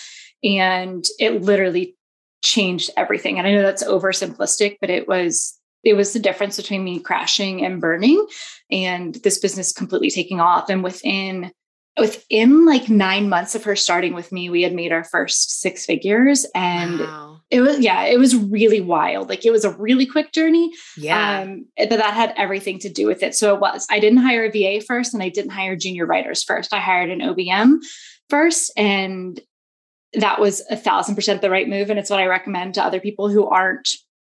And 0.44 1.04
it 1.18 1.40
literally 1.40 1.96
changed 2.42 2.90
everything. 2.96 3.38
And 3.38 3.46
I 3.46 3.52
know 3.52 3.62
that's 3.62 3.84
oversimplistic, 3.84 4.78
but 4.80 4.90
it 4.90 5.08
was 5.08 5.58
it 5.84 5.94
was 5.94 6.12
the 6.12 6.20
difference 6.20 6.56
between 6.56 6.84
me 6.84 7.00
crashing 7.00 7.64
and 7.64 7.80
burning 7.80 8.24
and 8.70 9.14
this 9.16 9.38
business 9.38 9.72
completely 9.72 10.10
taking 10.10 10.40
off. 10.40 10.70
And 10.70 10.84
within 10.84 11.50
within 11.98 12.64
like 12.64 12.88
nine 12.88 13.28
months 13.28 13.54
of 13.54 13.64
her 13.64 13.76
starting 13.76 14.14
with 14.14 14.32
me, 14.32 14.48
we 14.48 14.62
had 14.62 14.72
made 14.72 14.92
our 14.92 15.04
first 15.04 15.60
six 15.60 15.84
figures. 15.84 16.46
And 16.54 17.00
wow. 17.00 17.40
it 17.50 17.60
was 17.60 17.80
yeah, 17.80 18.04
it 18.04 18.18
was 18.18 18.34
really 18.34 18.80
wild. 18.80 19.28
Like 19.28 19.44
it 19.44 19.50
was 19.50 19.64
a 19.64 19.76
really 19.76 20.06
quick 20.06 20.32
journey. 20.32 20.72
Yeah. 20.96 21.40
Um, 21.40 21.66
but 21.76 21.90
that 21.90 22.14
had 22.14 22.32
everything 22.36 22.78
to 22.80 22.88
do 22.88 23.06
with 23.06 23.22
it. 23.22 23.34
So 23.34 23.54
it 23.54 23.60
was. 23.60 23.86
I 23.90 24.00
didn't 24.00 24.20
hire 24.22 24.44
a 24.44 24.50
VA 24.50 24.84
first 24.84 25.14
and 25.14 25.22
I 25.22 25.28
didn't 25.28 25.50
hire 25.50 25.76
junior 25.76 26.06
writers 26.06 26.42
first. 26.42 26.72
I 26.72 26.80
hired 26.80 27.10
an 27.10 27.20
OBM 27.20 27.78
first 28.30 28.72
and 28.76 29.38
that 30.14 30.40
was 30.40 30.62
a 30.70 30.76
thousand 30.76 31.14
percent 31.14 31.42
the 31.42 31.50
right 31.50 31.68
move. 31.68 31.90
And 31.90 31.98
it's 31.98 32.10
what 32.10 32.20
I 32.20 32.26
recommend 32.26 32.74
to 32.74 32.84
other 32.84 33.00
people 33.00 33.28
who 33.28 33.46
aren't 33.46 33.96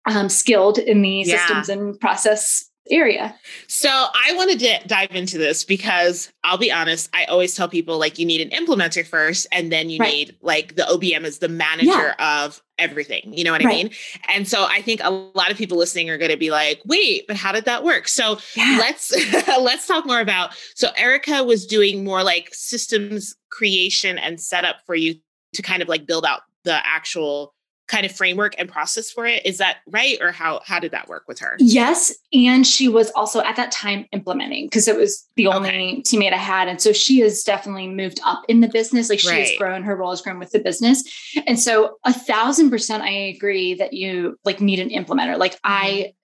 um, 0.07 0.29
skilled 0.29 0.79
in 0.79 1.03
the 1.03 1.23
yeah. 1.25 1.37
systems 1.37 1.69
and 1.69 1.99
process 1.99 2.69
area. 2.91 3.35
So 3.69 3.89
I 3.89 4.33
wanted 4.35 4.59
to 4.61 4.89
dive 4.89 5.15
into 5.15 5.39
this 5.39 5.65
because 5.65 6.33
I'll 6.43 6.59
be 6.59 6.73
honest, 6.73 7.09
I 7.15 7.25
always 7.27 7.55
tell 7.55 7.69
people 7.69 7.99
like 7.99 8.19
you 8.19 8.27
need 8.27 8.41
an 8.41 8.51
implementer 8.51 9.07
first, 9.07 9.47
and 9.53 9.71
then 9.71 9.89
you 9.89 9.99
right. 9.99 10.13
need 10.13 10.37
like 10.43 10.75
the 10.75 10.83
OBM 10.83 11.25
is 11.25 11.39
the 11.39 11.49
manager 11.49 11.87
yeah. 11.87 12.45
of 12.45 12.61
everything. 12.79 13.33
You 13.33 13.45
know 13.45 13.53
what 13.53 13.63
right. 13.63 13.73
I 13.73 13.77
mean? 13.77 13.91
And 14.29 14.49
so 14.49 14.67
I 14.69 14.83
think 14.83 15.01
a 15.03 15.11
lot 15.11 15.51
of 15.51 15.57
people 15.57 15.79
listening 15.79 16.11
are 16.11 16.19
going 16.19 16.31
to 16.33 16.37
be 16.37 16.51
like, 16.51 16.81
wait, 16.85 17.27
but 17.29 17.37
how 17.37 17.53
did 17.53 17.65
that 17.67 17.85
work? 17.85 18.09
So 18.09 18.39
yeah. 18.57 18.77
let's 18.81 19.13
let's 19.61 19.87
talk 19.87 20.05
more 20.05 20.21
about 20.21 20.55
so 20.75 20.89
Erica 20.97 21.45
was 21.45 21.67
doing 21.67 22.05
more 22.05 22.25
like 22.25 22.49
systems 22.53 23.35
creation 23.51 24.19
and 24.19 24.41
setup 24.41 24.77
for 24.87 24.95
you 24.95 25.15
to 25.55 25.63
kind 25.63 25.83
of 25.83 25.89
like 25.89 26.07
build 26.07 26.25
out 26.25 26.43
the 26.65 26.87
actual 26.87 27.55
kind 27.89 28.07
of 28.07 28.13
framework 28.13 28.55
and 28.59 28.71
process 28.71 29.11
for 29.11 29.27
it 29.27 29.45
is 29.45 29.59
that 29.59 29.79
right 29.89 30.17
or 30.23 30.33
how 30.33 30.61
how 30.65 30.79
did 30.79 30.93
that 30.93 31.09
work 31.09 31.25
with 31.27 31.39
her 31.39 31.57
yes 31.59 32.15
and 32.33 32.67
she 32.67 32.89
was 32.89 33.11
also 33.11 33.41
at 33.43 33.57
that 33.57 33.71
time 33.71 34.07
implementing 34.13 34.67
because 34.67 34.89
it 34.89 34.97
was 34.97 35.27
the 35.35 35.47
only 35.47 35.69
okay. 35.69 36.03
teammate 36.03 36.33
i 36.33 36.37
had 36.37 36.69
and 36.69 36.81
so 36.81 36.93
she 36.93 37.19
has 37.19 37.43
definitely 37.43 37.89
moved 37.89 38.21
up 38.25 38.45
in 38.49 38.61
the 38.61 38.69
business 38.69 39.11
like 39.11 39.19
she 39.19 39.29
right. 39.29 39.41
has 39.41 39.59
grown 39.59 39.83
her 39.83 39.97
role 39.97 40.11
has 40.11 40.23
grown 40.23 40.39
with 40.39 40.51
the 40.53 40.61
business 40.61 41.05
and 41.47 41.59
so 41.61 41.99
a 42.05 42.15
thousand 42.15 42.71
percent 42.71 43.03
i 43.03 43.11
agree 43.11 43.75
that 43.75 43.93
you 43.93 44.39
like 44.45 44.61
need 44.61 44.79
an 44.79 44.89
implementer 44.89 45.37
like 45.37 45.53
mm-hmm. 45.55 45.73
I 45.73 46.15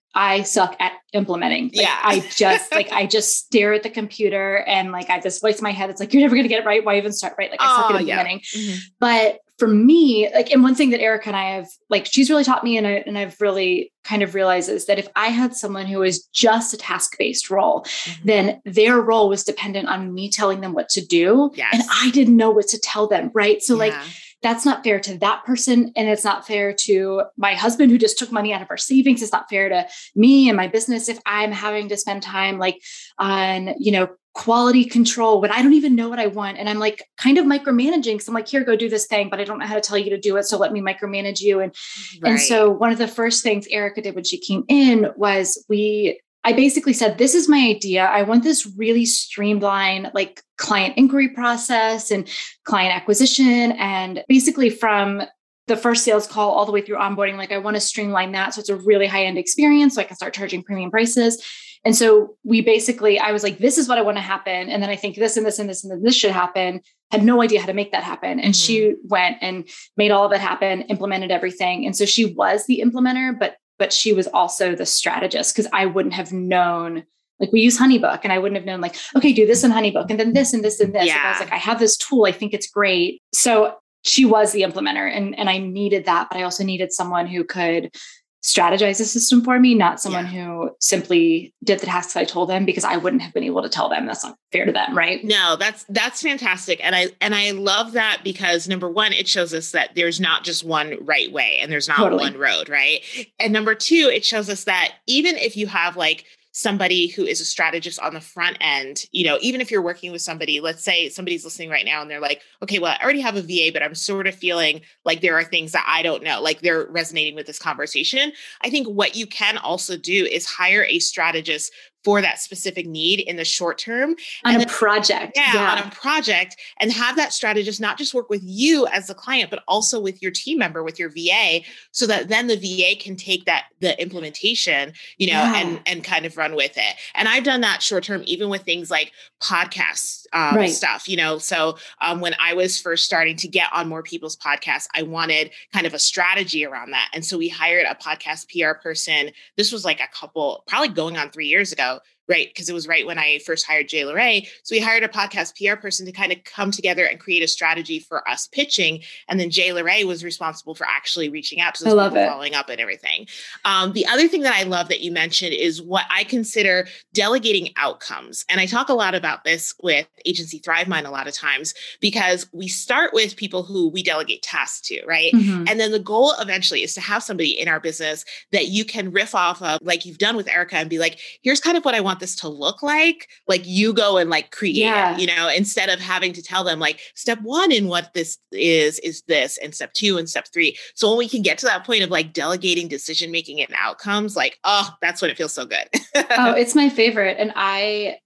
suck 0.43 0.75
at 0.79 0.93
implementing. 1.13 1.65
Like, 1.65 1.75
yeah. 1.75 1.99
I 2.01 2.19
just 2.35 2.71
like 2.71 2.91
I 2.91 3.05
just 3.05 3.37
stare 3.45 3.73
at 3.73 3.83
the 3.83 3.89
computer 3.89 4.57
and 4.67 4.91
like 4.91 5.09
I 5.09 5.19
just 5.19 5.41
voice 5.41 5.59
in 5.59 5.63
my 5.63 5.71
head. 5.71 5.89
It's 5.89 5.99
like 5.99 6.13
you're 6.13 6.21
never 6.21 6.35
gonna 6.35 6.47
get 6.47 6.61
it 6.61 6.65
right. 6.65 6.83
Why 6.83 6.97
even 6.97 7.11
start 7.11 7.35
right? 7.37 7.51
Like 7.51 7.61
I 7.61 7.75
suck 7.75 7.91
oh, 7.91 7.95
at 7.95 8.01
implementing. 8.01 8.41
Yeah. 8.53 8.61
Mm-hmm. 8.61 8.79
But 8.99 9.39
for 9.59 9.67
me, 9.67 10.29
like 10.33 10.51
and 10.51 10.63
one 10.63 10.73
thing 10.73 10.89
that 10.91 11.01
Erica 11.01 11.27
and 11.27 11.35
I 11.35 11.55
have 11.55 11.67
like 11.89 12.05
she's 12.05 12.29
really 12.29 12.43
taught 12.43 12.63
me 12.63 12.77
and 12.77 12.87
I 12.87 13.03
and 13.05 13.17
I've 13.17 13.39
really 13.39 13.91
kind 14.03 14.23
of 14.23 14.33
realized 14.33 14.69
is 14.69 14.85
that 14.85 14.97
if 14.97 15.07
I 15.15 15.27
had 15.27 15.53
someone 15.53 15.85
who 15.85 15.99
was 15.99 16.25
just 16.27 16.73
a 16.73 16.77
task-based 16.77 17.49
role, 17.49 17.81
mm-hmm. 17.81 18.27
then 18.27 18.61
their 18.65 18.99
role 19.01 19.29
was 19.29 19.43
dependent 19.43 19.89
on 19.89 20.13
me 20.13 20.29
telling 20.29 20.61
them 20.61 20.73
what 20.73 20.89
to 20.89 21.05
do. 21.05 21.51
Yes. 21.53 21.73
And 21.73 21.83
I 21.91 22.09
didn't 22.11 22.37
know 22.37 22.51
what 22.51 22.67
to 22.69 22.79
tell 22.79 23.07
them. 23.07 23.31
Right. 23.33 23.61
So 23.61 23.73
yeah. 23.73 23.79
like 23.79 24.07
that's 24.41 24.65
not 24.65 24.83
fair 24.83 24.99
to 25.01 25.17
that 25.19 25.43
person. 25.45 25.91
And 25.95 26.07
it's 26.07 26.23
not 26.23 26.47
fair 26.47 26.73
to 26.73 27.23
my 27.37 27.55
husband 27.55 27.91
who 27.91 27.97
just 27.97 28.17
took 28.17 28.31
money 28.31 28.53
out 28.53 28.61
of 28.61 28.69
our 28.69 28.77
savings. 28.77 29.21
It's 29.21 29.31
not 29.31 29.49
fair 29.49 29.69
to 29.69 29.87
me 30.15 30.49
and 30.49 30.55
my 30.55 30.67
business 30.67 31.09
if 31.09 31.19
I'm 31.25 31.51
having 31.51 31.89
to 31.89 31.97
spend 31.97 32.23
time 32.23 32.57
like 32.57 32.81
on, 33.17 33.75
you 33.79 33.91
know, 33.91 34.09
quality 34.33 34.85
control 34.85 35.41
when 35.41 35.51
I 35.51 35.61
don't 35.61 35.73
even 35.73 35.95
know 35.95 36.07
what 36.07 36.19
I 36.19 36.27
want. 36.27 36.57
And 36.57 36.69
I'm 36.69 36.79
like 36.79 37.03
kind 37.17 37.37
of 37.37 37.45
micromanaging. 37.45 38.21
So 38.21 38.29
I'm 38.29 38.35
like, 38.35 38.47
here, 38.47 38.63
go 38.63 38.75
do 38.75 38.87
this 38.87 39.07
thing, 39.07 39.29
but 39.29 39.39
I 39.39 39.43
don't 39.43 39.59
know 39.59 39.65
how 39.65 39.75
to 39.75 39.81
tell 39.81 39.97
you 39.97 40.09
to 40.11 40.19
do 40.19 40.37
it. 40.37 40.43
So 40.43 40.57
let 40.57 40.71
me 40.71 40.81
micromanage 40.81 41.41
you. 41.41 41.59
And 41.59 41.75
right. 42.21 42.31
and 42.31 42.39
so 42.39 42.69
one 42.69 42.91
of 42.91 42.97
the 42.97 43.07
first 43.07 43.43
things 43.43 43.67
Erica 43.67 44.01
did 44.01 44.15
when 44.15 44.23
she 44.23 44.39
came 44.39 44.63
in 44.69 45.07
was 45.17 45.65
we 45.67 46.21
I 46.43 46.53
basically 46.53 46.93
said, 46.93 47.17
This 47.17 47.35
is 47.35 47.49
my 47.49 47.59
idea. 47.59 48.05
I 48.05 48.23
want 48.23 48.43
this 48.43 48.65
really 48.77 49.05
streamlined, 49.05 50.11
like 50.13 50.41
client 50.57 50.97
inquiry 50.97 51.29
process 51.29 52.11
and 52.11 52.27
client 52.63 52.95
acquisition. 52.95 53.73
And 53.73 54.23
basically, 54.27 54.69
from 54.69 55.23
the 55.67 55.77
first 55.77 56.03
sales 56.03 56.27
call 56.27 56.51
all 56.51 56.65
the 56.65 56.71
way 56.71 56.81
through 56.81 56.97
onboarding, 56.97 57.37
like 57.37 57.51
I 57.51 57.59
want 57.59 57.75
to 57.75 57.81
streamline 57.81 58.31
that. 58.31 58.53
So 58.53 58.59
it's 58.59 58.69
a 58.69 58.75
really 58.75 59.05
high 59.05 59.25
end 59.25 59.37
experience. 59.37 59.95
So 59.95 60.01
I 60.01 60.05
can 60.05 60.15
start 60.15 60.33
charging 60.33 60.63
premium 60.63 60.89
prices. 60.91 61.43
And 61.85 61.95
so 61.95 62.35
we 62.43 62.61
basically, 62.61 63.19
I 63.19 63.31
was 63.31 63.43
like, 63.43 63.59
this 63.59 63.77
is 63.77 63.87
what 63.87 63.97
I 63.97 64.01
want 64.01 64.17
to 64.17 64.21
happen. 64.21 64.69
And 64.69 64.83
then 64.83 64.89
I 64.89 64.97
think 64.97 65.15
this 65.15 65.37
and 65.37 65.45
this 65.45 65.59
and 65.59 65.69
this 65.69 65.83
and 65.83 66.05
this 66.05 66.15
should 66.15 66.31
happen. 66.31 66.81
Had 67.11 67.23
no 67.23 67.41
idea 67.41 67.61
how 67.61 67.67
to 67.67 67.73
make 67.73 67.91
that 67.93 68.03
happen. 68.03 68.39
And 68.39 68.53
mm-hmm. 68.53 68.65
she 68.65 68.95
went 69.05 69.37
and 69.41 69.67
made 69.95 70.11
all 70.11 70.25
of 70.25 70.31
it 70.33 70.41
happen, 70.41 70.81
implemented 70.83 71.31
everything. 71.31 71.85
And 71.85 71.95
so 71.95 72.05
she 72.05 72.25
was 72.33 72.65
the 72.65 72.83
implementer, 72.83 73.37
but 73.37 73.55
but 73.79 73.91
she 73.91 74.13
was 74.13 74.27
also 74.27 74.75
the 74.75 74.85
strategist 74.85 75.55
because 75.55 75.69
I 75.73 75.87
wouldn't 75.87 76.13
have 76.13 76.31
known. 76.31 77.05
Like 77.39 77.53
we 77.53 77.61
use 77.61 77.79
Honeybook, 77.79 78.19
and 78.23 78.33
I 78.33 78.37
wouldn't 78.37 78.57
have 78.57 78.65
known 78.65 78.81
like, 78.81 78.97
okay, 79.15 79.31
do 79.31 79.47
this 79.47 79.63
in 79.63 79.71
Honeybook, 79.71 80.09
and 80.09 80.19
then 80.19 80.33
this 80.33 80.53
and 80.53 80.63
this 80.63 80.81
and 80.81 80.93
this. 80.93 81.05
Yeah. 81.05 81.15
And 81.17 81.27
I 81.27 81.31
was 81.31 81.39
like, 81.39 81.53
I 81.53 81.57
have 81.57 81.79
this 81.79 81.95
tool. 81.95 82.25
I 82.25 82.33
think 82.33 82.53
it's 82.53 82.69
great. 82.69 83.21
So 83.33 83.77
she 84.03 84.25
was 84.25 84.51
the 84.51 84.61
implementer, 84.61 85.09
and 85.09 85.39
and 85.39 85.49
I 85.49 85.57
needed 85.57 86.05
that, 86.05 86.27
but 86.29 86.37
I 86.37 86.43
also 86.43 86.63
needed 86.63 86.91
someone 86.91 87.27
who 87.27 87.45
could 87.45 87.95
strategize 88.41 89.01
a 89.01 89.05
system 89.05 89.43
for 89.43 89.59
me, 89.59 89.75
not 89.75 89.99
someone 89.99 90.25
yeah. 90.25 90.45
who 90.45 90.71
simply 90.79 91.53
did 91.63 91.79
the 91.79 91.85
tasks 91.85 92.15
I 92.15 92.23
told 92.23 92.49
them 92.49 92.65
because 92.65 92.85
I 92.85 92.95
wouldn't 92.95 93.21
have 93.21 93.33
been 93.33 93.43
able 93.43 93.61
to 93.61 93.69
tell 93.69 93.89
them. 93.89 94.05
That's 94.05 94.23
not 94.23 94.37
fair 94.51 94.65
to 94.65 94.71
them, 94.71 94.97
right? 94.97 95.23
No, 95.23 95.57
that's 95.57 95.83
that's 95.89 96.21
fantastic. 96.21 96.79
And 96.83 96.95
I 96.95 97.07
and 97.19 97.35
I 97.35 97.51
love 97.51 97.91
that 97.93 98.21
because 98.23 98.67
number 98.67 98.89
one, 98.89 99.11
it 99.11 99.27
shows 99.27 99.53
us 99.53 99.71
that 99.71 99.95
there's 99.95 100.19
not 100.19 100.43
just 100.43 100.63
one 100.63 100.95
right 101.01 101.31
way 101.31 101.57
and 101.59 101.71
there's 101.71 101.87
not 101.87 101.97
totally. 101.97 102.23
one 102.23 102.37
road, 102.37 102.69
right? 102.69 103.01
And 103.39 103.51
number 103.51 103.75
two, 103.75 104.09
it 104.13 104.23
shows 104.23 104.49
us 104.49 104.63
that 104.63 104.93
even 105.05 105.35
if 105.35 105.57
you 105.57 105.67
have 105.67 105.97
like 105.97 106.25
somebody 106.51 107.07
who 107.07 107.25
is 107.25 107.39
a 107.39 107.45
strategist 107.45 107.99
on 107.99 108.13
the 108.13 108.21
front 108.21 108.57
end, 108.59 109.05
you 109.11 109.23
know, 109.23 109.37
even 109.41 109.61
if 109.61 109.69
you're 109.69 109.81
working 109.81 110.11
with 110.11 110.21
somebody, 110.21 110.59
let's 110.59 110.83
say 110.83 111.09
somebody's 111.09 111.43
listening 111.43 111.69
right 111.69 111.85
now 111.85 112.01
and 112.01 112.09
they're 112.09 112.19
like, 112.19 112.41
okay, 112.63 112.79
well, 112.79 112.95
I 112.99 113.03
already 113.03 113.21
have 113.21 113.35
a 113.35 113.41
VA, 113.41 113.71
but 113.71 113.83
I'm 113.83 113.95
sort 113.95 114.25
of 114.27 114.35
feeling 114.35 114.81
like 115.05 115.21
there 115.21 115.37
are 115.37 115.43
things 115.43 115.71
that 115.73 115.85
I 115.87 116.01
don't 116.01 116.23
know, 116.23 116.41
like 116.41 116.61
they're 116.61 116.87
resonating 116.89 117.35
with 117.35 117.45
this 117.45 117.59
conversation. 117.59 118.31
I 118.63 118.69
think 118.69 118.87
what 118.87 119.15
you 119.15 119.27
can 119.27 119.57
also 119.57 119.95
do 119.95 120.25
is 120.25 120.45
hire 120.45 120.83
a 120.85 120.99
strategist 120.99 121.71
for 122.03 122.21
that 122.21 122.39
specific 122.39 122.85
need 122.85 123.19
in 123.19 123.35
the 123.35 123.45
short 123.45 123.77
term 123.77 124.11
on 124.45 124.53
and 124.53 124.55
a 124.55 124.59
then, 124.59 124.67
project 124.67 125.33
yeah, 125.35 125.53
yeah, 125.53 125.71
on 125.71 125.77
a 125.79 125.91
project 125.91 126.55
and 126.79 126.91
have 126.91 127.15
that 127.15 127.33
strategist 127.33 127.81
not 127.81 127.97
just 127.97 128.13
work 128.13 128.29
with 128.29 128.41
you 128.43 128.87
as 128.87 129.07
the 129.07 129.13
client 129.13 129.49
but 129.49 129.63
also 129.67 129.99
with 129.99 130.21
your 130.21 130.31
team 130.31 130.57
member 130.57 130.81
with 130.81 130.97
your 130.97 131.09
va 131.09 131.61
so 131.91 132.07
that 132.07 132.29
then 132.29 132.47
the 132.47 132.55
va 132.55 132.95
can 132.99 133.15
take 133.15 133.45
that 133.45 133.65
the 133.81 133.99
implementation 134.01 134.93
you 135.17 135.27
know 135.27 135.33
yeah. 135.33 135.57
and 135.57 135.81
and 135.85 136.03
kind 136.03 136.25
of 136.25 136.37
run 136.37 136.55
with 136.55 136.77
it 136.77 136.95
and 137.15 137.27
i've 137.27 137.43
done 137.43 137.61
that 137.61 137.81
short 137.81 138.03
term 138.03 138.21
even 138.25 138.49
with 138.49 138.61
things 138.61 138.89
like 138.89 139.11
podcasts 139.41 140.25
um, 140.31 140.55
right. 140.55 140.69
stuff 140.69 141.09
you 141.09 141.17
know 141.17 141.37
so 141.37 141.77
um, 142.01 142.21
when 142.21 142.35
i 142.39 142.53
was 142.53 142.79
first 142.79 143.03
starting 143.03 143.35
to 143.35 143.47
get 143.47 143.67
on 143.73 143.89
more 143.89 144.03
people's 144.03 144.37
podcasts 144.37 144.87
i 144.95 145.01
wanted 145.01 145.51
kind 145.73 145.85
of 145.85 145.93
a 145.93 145.99
strategy 145.99 146.65
around 146.65 146.91
that 146.91 147.09
and 147.13 147.25
so 147.25 147.37
we 147.37 147.49
hired 147.49 147.85
a 147.85 147.95
podcast 147.95 148.47
pr 148.47 148.79
person 148.79 149.31
this 149.57 149.71
was 149.71 149.83
like 149.83 149.99
a 149.99 150.07
couple 150.13 150.63
probably 150.67 150.89
going 150.89 151.17
on 151.17 151.29
three 151.29 151.47
years 151.47 151.71
ago 151.71 151.88
right? 152.29 152.47
Because 152.47 152.69
it 152.69 152.73
was 152.73 152.87
right 152.87 153.05
when 153.05 153.17
I 153.17 153.39
first 153.39 153.65
hired 153.65 153.87
Jay 153.87 154.01
Larray. 154.01 154.47
So 154.63 154.75
we 154.75 154.79
hired 154.79 155.03
a 155.03 155.07
podcast 155.07 155.53
PR 155.55 155.79
person 155.79 156.05
to 156.05 156.11
kind 156.11 156.31
of 156.31 156.43
come 156.43 156.71
together 156.71 157.05
and 157.05 157.19
create 157.19 157.43
a 157.43 157.47
strategy 157.47 157.99
for 157.99 158.27
us 158.27 158.47
pitching. 158.47 159.01
And 159.27 159.39
then 159.39 159.49
Jay 159.49 159.69
Larray 159.69 160.05
was 160.05 160.23
responsible 160.23 160.75
for 160.75 160.87
actually 160.87 161.29
reaching 161.29 161.61
out 161.61 161.75
to 161.75 161.83
those 161.83 161.93
I 161.93 161.95
love 161.95 162.11
people, 162.11 162.23
it. 162.23 162.29
following 162.29 162.55
up 162.55 162.69
and 162.69 162.79
everything. 162.79 163.27
Um, 163.65 163.93
the 163.93 164.07
other 164.07 164.27
thing 164.27 164.41
that 164.41 164.55
I 164.55 164.63
love 164.63 164.89
that 164.89 165.01
you 165.01 165.11
mentioned 165.11 165.53
is 165.53 165.81
what 165.81 166.05
I 166.09 166.23
consider 166.23 166.87
delegating 167.13 167.69
outcomes. 167.77 168.45
And 168.49 168.59
I 168.59 168.65
talk 168.65 168.89
a 168.89 168.93
lot 168.93 169.15
about 169.15 169.43
this 169.43 169.73
with 169.81 170.07
Agency 170.25 170.59
Thrive 170.59 170.79
ThriveMind 170.79 171.05
a 171.05 171.11
lot 171.11 171.27
of 171.27 171.33
times 171.33 171.73
because 171.99 172.47
we 172.53 172.67
start 172.67 173.13
with 173.13 173.35
people 173.35 173.63
who 173.63 173.89
we 173.89 174.03
delegate 174.03 174.41
tasks 174.41 174.81
to, 174.87 175.03
right? 175.05 175.31
Mm-hmm. 175.33 175.65
And 175.67 175.79
then 175.79 175.91
the 175.91 175.99
goal 175.99 176.33
eventually 176.39 176.83
is 176.83 176.93
to 176.95 177.01
have 177.01 177.23
somebody 177.23 177.59
in 177.59 177.67
our 177.67 177.79
business 177.79 178.25
that 178.51 178.67
you 178.67 178.85
can 178.85 179.11
riff 179.11 179.35
off 179.35 179.61
of, 179.61 179.79
like 179.81 180.05
you've 180.05 180.17
done 180.17 180.35
with 180.35 180.47
Erica, 180.47 180.77
and 180.77 180.89
be 180.89 180.99
like, 180.99 181.19
here's 181.41 181.59
kind 181.59 181.77
of 181.77 181.85
what 181.85 181.95
I 181.95 182.01
want 182.01 182.18
this 182.19 182.35
to 182.35 182.47
look 182.47 182.81
like 182.83 183.27
like 183.47 183.61
you 183.65 183.93
go 183.93 184.17
and 184.17 184.29
like 184.29 184.51
create 184.51 184.75
yeah. 184.75 185.13
it 185.13 185.19
you 185.19 185.27
know 185.27 185.49
instead 185.49 185.89
of 185.89 185.99
having 185.99 186.33
to 186.33 186.41
tell 186.41 186.63
them 186.63 186.79
like 186.79 186.99
step 187.15 187.39
one 187.41 187.71
in 187.71 187.87
what 187.87 188.13
this 188.13 188.37
is 188.51 188.99
is 188.99 189.21
this 189.23 189.57
and 189.57 189.73
step 189.73 189.93
two 189.93 190.17
and 190.17 190.29
step 190.29 190.47
three 190.53 190.77
so 190.95 191.09
when 191.09 191.17
we 191.17 191.29
can 191.29 191.41
get 191.41 191.57
to 191.57 191.65
that 191.65 191.85
point 191.85 192.03
of 192.03 192.09
like 192.09 192.33
delegating 192.33 192.87
decision 192.87 193.31
making 193.31 193.61
and 193.61 193.73
outcomes 193.77 194.35
like 194.35 194.59
oh 194.63 194.89
that's 195.01 195.21
when 195.21 195.31
it 195.31 195.37
feels 195.37 195.53
so 195.53 195.65
good 195.65 195.87
oh 196.15 196.53
it's 196.57 196.75
my 196.75 196.89
favorite 196.89 197.37
and 197.39 197.51
i 197.55 198.17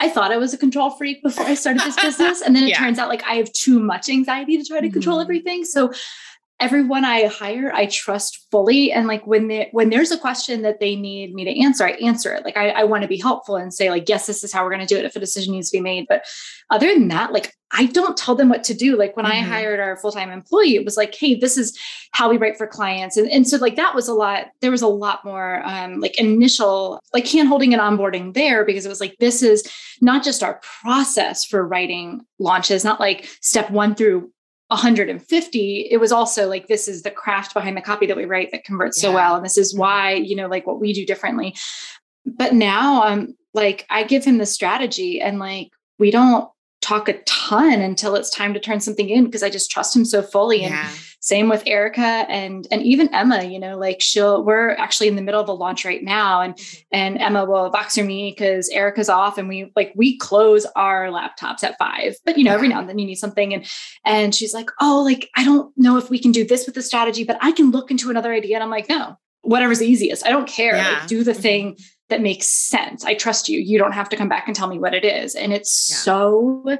I 0.00 0.08
thought 0.08 0.32
I 0.32 0.36
was 0.36 0.52
a 0.52 0.58
control 0.58 0.90
freak 0.90 1.22
before 1.22 1.46
I 1.46 1.54
started 1.54 1.82
this 1.82 1.96
business. 2.02 2.42
And 2.42 2.54
then 2.54 2.64
it 2.64 2.70
yeah. 2.70 2.78
turns 2.78 2.98
out 2.98 3.08
like 3.08 3.22
I 3.24 3.34
have 3.34 3.52
too 3.52 3.78
much 3.78 4.08
anxiety 4.08 4.58
to 4.58 4.64
try 4.64 4.80
to 4.80 4.90
control 4.90 5.16
mm-hmm. 5.16 5.22
everything. 5.22 5.64
So 5.64 5.92
everyone 6.60 7.04
I 7.04 7.26
hire, 7.26 7.72
I 7.74 7.86
trust 7.86 8.46
fully. 8.50 8.92
And 8.92 9.08
like 9.08 9.26
when 9.26 9.48
they, 9.48 9.68
when 9.72 9.90
there's 9.90 10.12
a 10.12 10.18
question 10.18 10.62
that 10.62 10.78
they 10.78 10.94
need 10.94 11.34
me 11.34 11.44
to 11.44 11.60
answer, 11.62 11.84
I 11.84 11.92
answer 11.92 12.32
it. 12.32 12.44
Like 12.44 12.56
I, 12.56 12.70
I 12.70 12.84
want 12.84 13.02
to 13.02 13.08
be 13.08 13.18
helpful 13.18 13.56
and 13.56 13.74
say 13.74 13.90
like, 13.90 14.08
yes, 14.08 14.26
this 14.26 14.44
is 14.44 14.52
how 14.52 14.62
we're 14.62 14.70
going 14.70 14.86
to 14.86 14.94
do 14.94 14.96
it 14.96 15.04
if 15.04 15.16
a 15.16 15.20
decision 15.20 15.52
needs 15.52 15.70
to 15.70 15.78
be 15.78 15.82
made. 15.82 16.06
But 16.08 16.24
other 16.70 16.86
than 16.94 17.08
that, 17.08 17.32
like 17.32 17.52
I 17.72 17.86
don't 17.86 18.16
tell 18.16 18.36
them 18.36 18.48
what 18.48 18.62
to 18.64 18.74
do. 18.74 18.96
Like 18.96 19.16
when 19.16 19.26
mm-hmm. 19.26 19.44
I 19.44 19.48
hired 19.48 19.80
our 19.80 19.96
full-time 19.96 20.30
employee, 20.30 20.76
it 20.76 20.84
was 20.84 20.96
like, 20.96 21.12
hey, 21.14 21.34
this 21.34 21.58
is 21.58 21.76
how 22.12 22.30
we 22.30 22.36
write 22.36 22.56
for 22.56 22.68
clients. 22.68 23.16
And, 23.16 23.28
and 23.30 23.48
so 23.48 23.56
like 23.56 23.74
that 23.74 23.96
was 23.96 24.06
a 24.06 24.14
lot, 24.14 24.46
there 24.60 24.70
was 24.70 24.82
a 24.82 24.86
lot 24.86 25.24
more 25.24 25.60
um, 25.64 26.00
like 26.00 26.16
initial, 26.20 27.00
like 27.12 27.26
hand 27.26 27.48
holding 27.48 27.74
and 27.74 27.82
onboarding 27.82 28.32
there 28.32 28.64
because 28.64 28.86
it 28.86 28.90
was 28.90 29.00
like, 29.00 29.16
this 29.18 29.42
is 29.42 29.68
not 30.00 30.22
just 30.22 30.44
our 30.44 30.60
process 30.82 31.44
for 31.44 31.66
writing 31.66 32.20
launches, 32.38 32.84
not 32.84 33.00
like 33.00 33.28
step 33.40 33.70
one 33.72 33.96
through 33.96 34.30
150 34.74 35.88
it 35.90 35.98
was 35.98 36.12
also 36.12 36.48
like 36.48 36.66
this 36.66 36.88
is 36.88 37.02
the 37.02 37.10
craft 37.10 37.54
behind 37.54 37.76
the 37.76 37.82
copy 37.82 38.06
that 38.06 38.16
we 38.16 38.24
write 38.24 38.50
that 38.50 38.64
converts 38.64 39.02
yeah. 39.02 39.08
so 39.08 39.14
well 39.14 39.34
and 39.36 39.44
this 39.44 39.58
is 39.58 39.76
why 39.76 40.12
you 40.12 40.36
know 40.36 40.46
like 40.46 40.66
what 40.66 40.80
we 40.80 40.92
do 40.92 41.06
differently 41.06 41.54
but 42.24 42.54
now 42.54 43.02
i'm 43.02 43.36
like 43.54 43.86
i 43.90 44.02
give 44.02 44.24
him 44.24 44.38
the 44.38 44.46
strategy 44.46 45.20
and 45.20 45.38
like 45.38 45.70
we 45.98 46.10
don't 46.10 46.48
talk 46.80 47.08
a 47.08 47.18
ton 47.22 47.80
until 47.80 48.14
it's 48.14 48.30
time 48.30 48.52
to 48.52 48.60
turn 48.60 48.80
something 48.80 49.08
in 49.08 49.24
because 49.24 49.42
i 49.42 49.50
just 49.50 49.70
trust 49.70 49.96
him 49.96 50.04
so 50.04 50.22
fully 50.22 50.62
yeah. 50.62 50.88
and 50.88 50.98
same 51.24 51.48
with 51.48 51.62
Erica 51.64 52.26
and 52.28 52.68
and 52.70 52.82
even 52.82 53.12
Emma, 53.14 53.44
you 53.44 53.58
know, 53.58 53.78
like 53.78 54.02
she'll 54.02 54.44
we're 54.44 54.72
actually 54.72 55.08
in 55.08 55.16
the 55.16 55.22
middle 55.22 55.40
of 55.40 55.48
a 55.48 55.54
launch 55.54 55.82
right 55.86 56.04
now 56.04 56.42
and 56.42 56.54
mm-hmm. 56.54 56.82
and 56.92 57.18
Emma 57.18 57.46
will 57.46 57.72
Voxer 57.72 58.04
me 58.04 58.30
because 58.30 58.68
Erica's 58.68 59.08
off 59.08 59.38
and 59.38 59.48
we 59.48 59.72
like 59.74 59.94
we 59.96 60.18
close 60.18 60.66
our 60.76 61.06
laptops 61.06 61.64
at 61.64 61.78
five. 61.78 62.14
But 62.26 62.36
you 62.36 62.44
know, 62.44 62.52
every 62.52 62.68
now 62.68 62.78
and 62.78 62.90
then 62.90 62.98
you 62.98 63.06
need 63.06 63.14
something 63.14 63.54
and 63.54 63.66
and 64.04 64.34
she's 64.34 64.52
like, 64.52 64.68
"Oh, 64.82 65.02
like 65.02 65.30
I 65.34 65.44
don't 65.44 65.72
know 65.78 65.96
if 65.96 66.10
we 66.10 66.18
can 66.18 66.30
do 66.30 66.44
this 66.44 66.66
with 66.66 66.74
the 66.74 66.82
strategy, 66.82 67.24
but 67.24 67.38
I 67.40 67.52
can 67.52 67.70
look 67.70 67.90
into 67.90 68.10
another 68.10 68.34
idea." 68.34 68.56
And 68.56 68.62
I'm 68.62 68.68
like, 68.68 68.90
"No, 68.90 69.16
whatever's 69.40 69.80
easiest. 69.80 70.26
I 70.26 70.30
don't 70.30 70.46
care. 70.46 70.76
Yeah. 70.76 70.90
Like 70.90 71.06
do 71.06 71.24
the 71.24 71.32
mm-hmm. 71.32 71.40
thing 71.40 71.78
that 72.10 72.20
makes 72.20 72.48
sense. 72.48 73.02
I 73.02 73.14
trust 73.14 73.48
you. 73.48 73.60
You 73.60 73.78
don't 73.78 73.92
have 73.92 74.10
to 74.10 74.16
come 74.18 74.28
back 74.28 74.46
and 74.46 74.54
tell 74.54 74.68
me 74.68 74.78
what 74.78 74.92
it 74.92 75.06
is." 75.06 75.34
And 75.34 75.54
it's 75.54 75.88
yeah. 75.88 75.96
so 75.96 76.78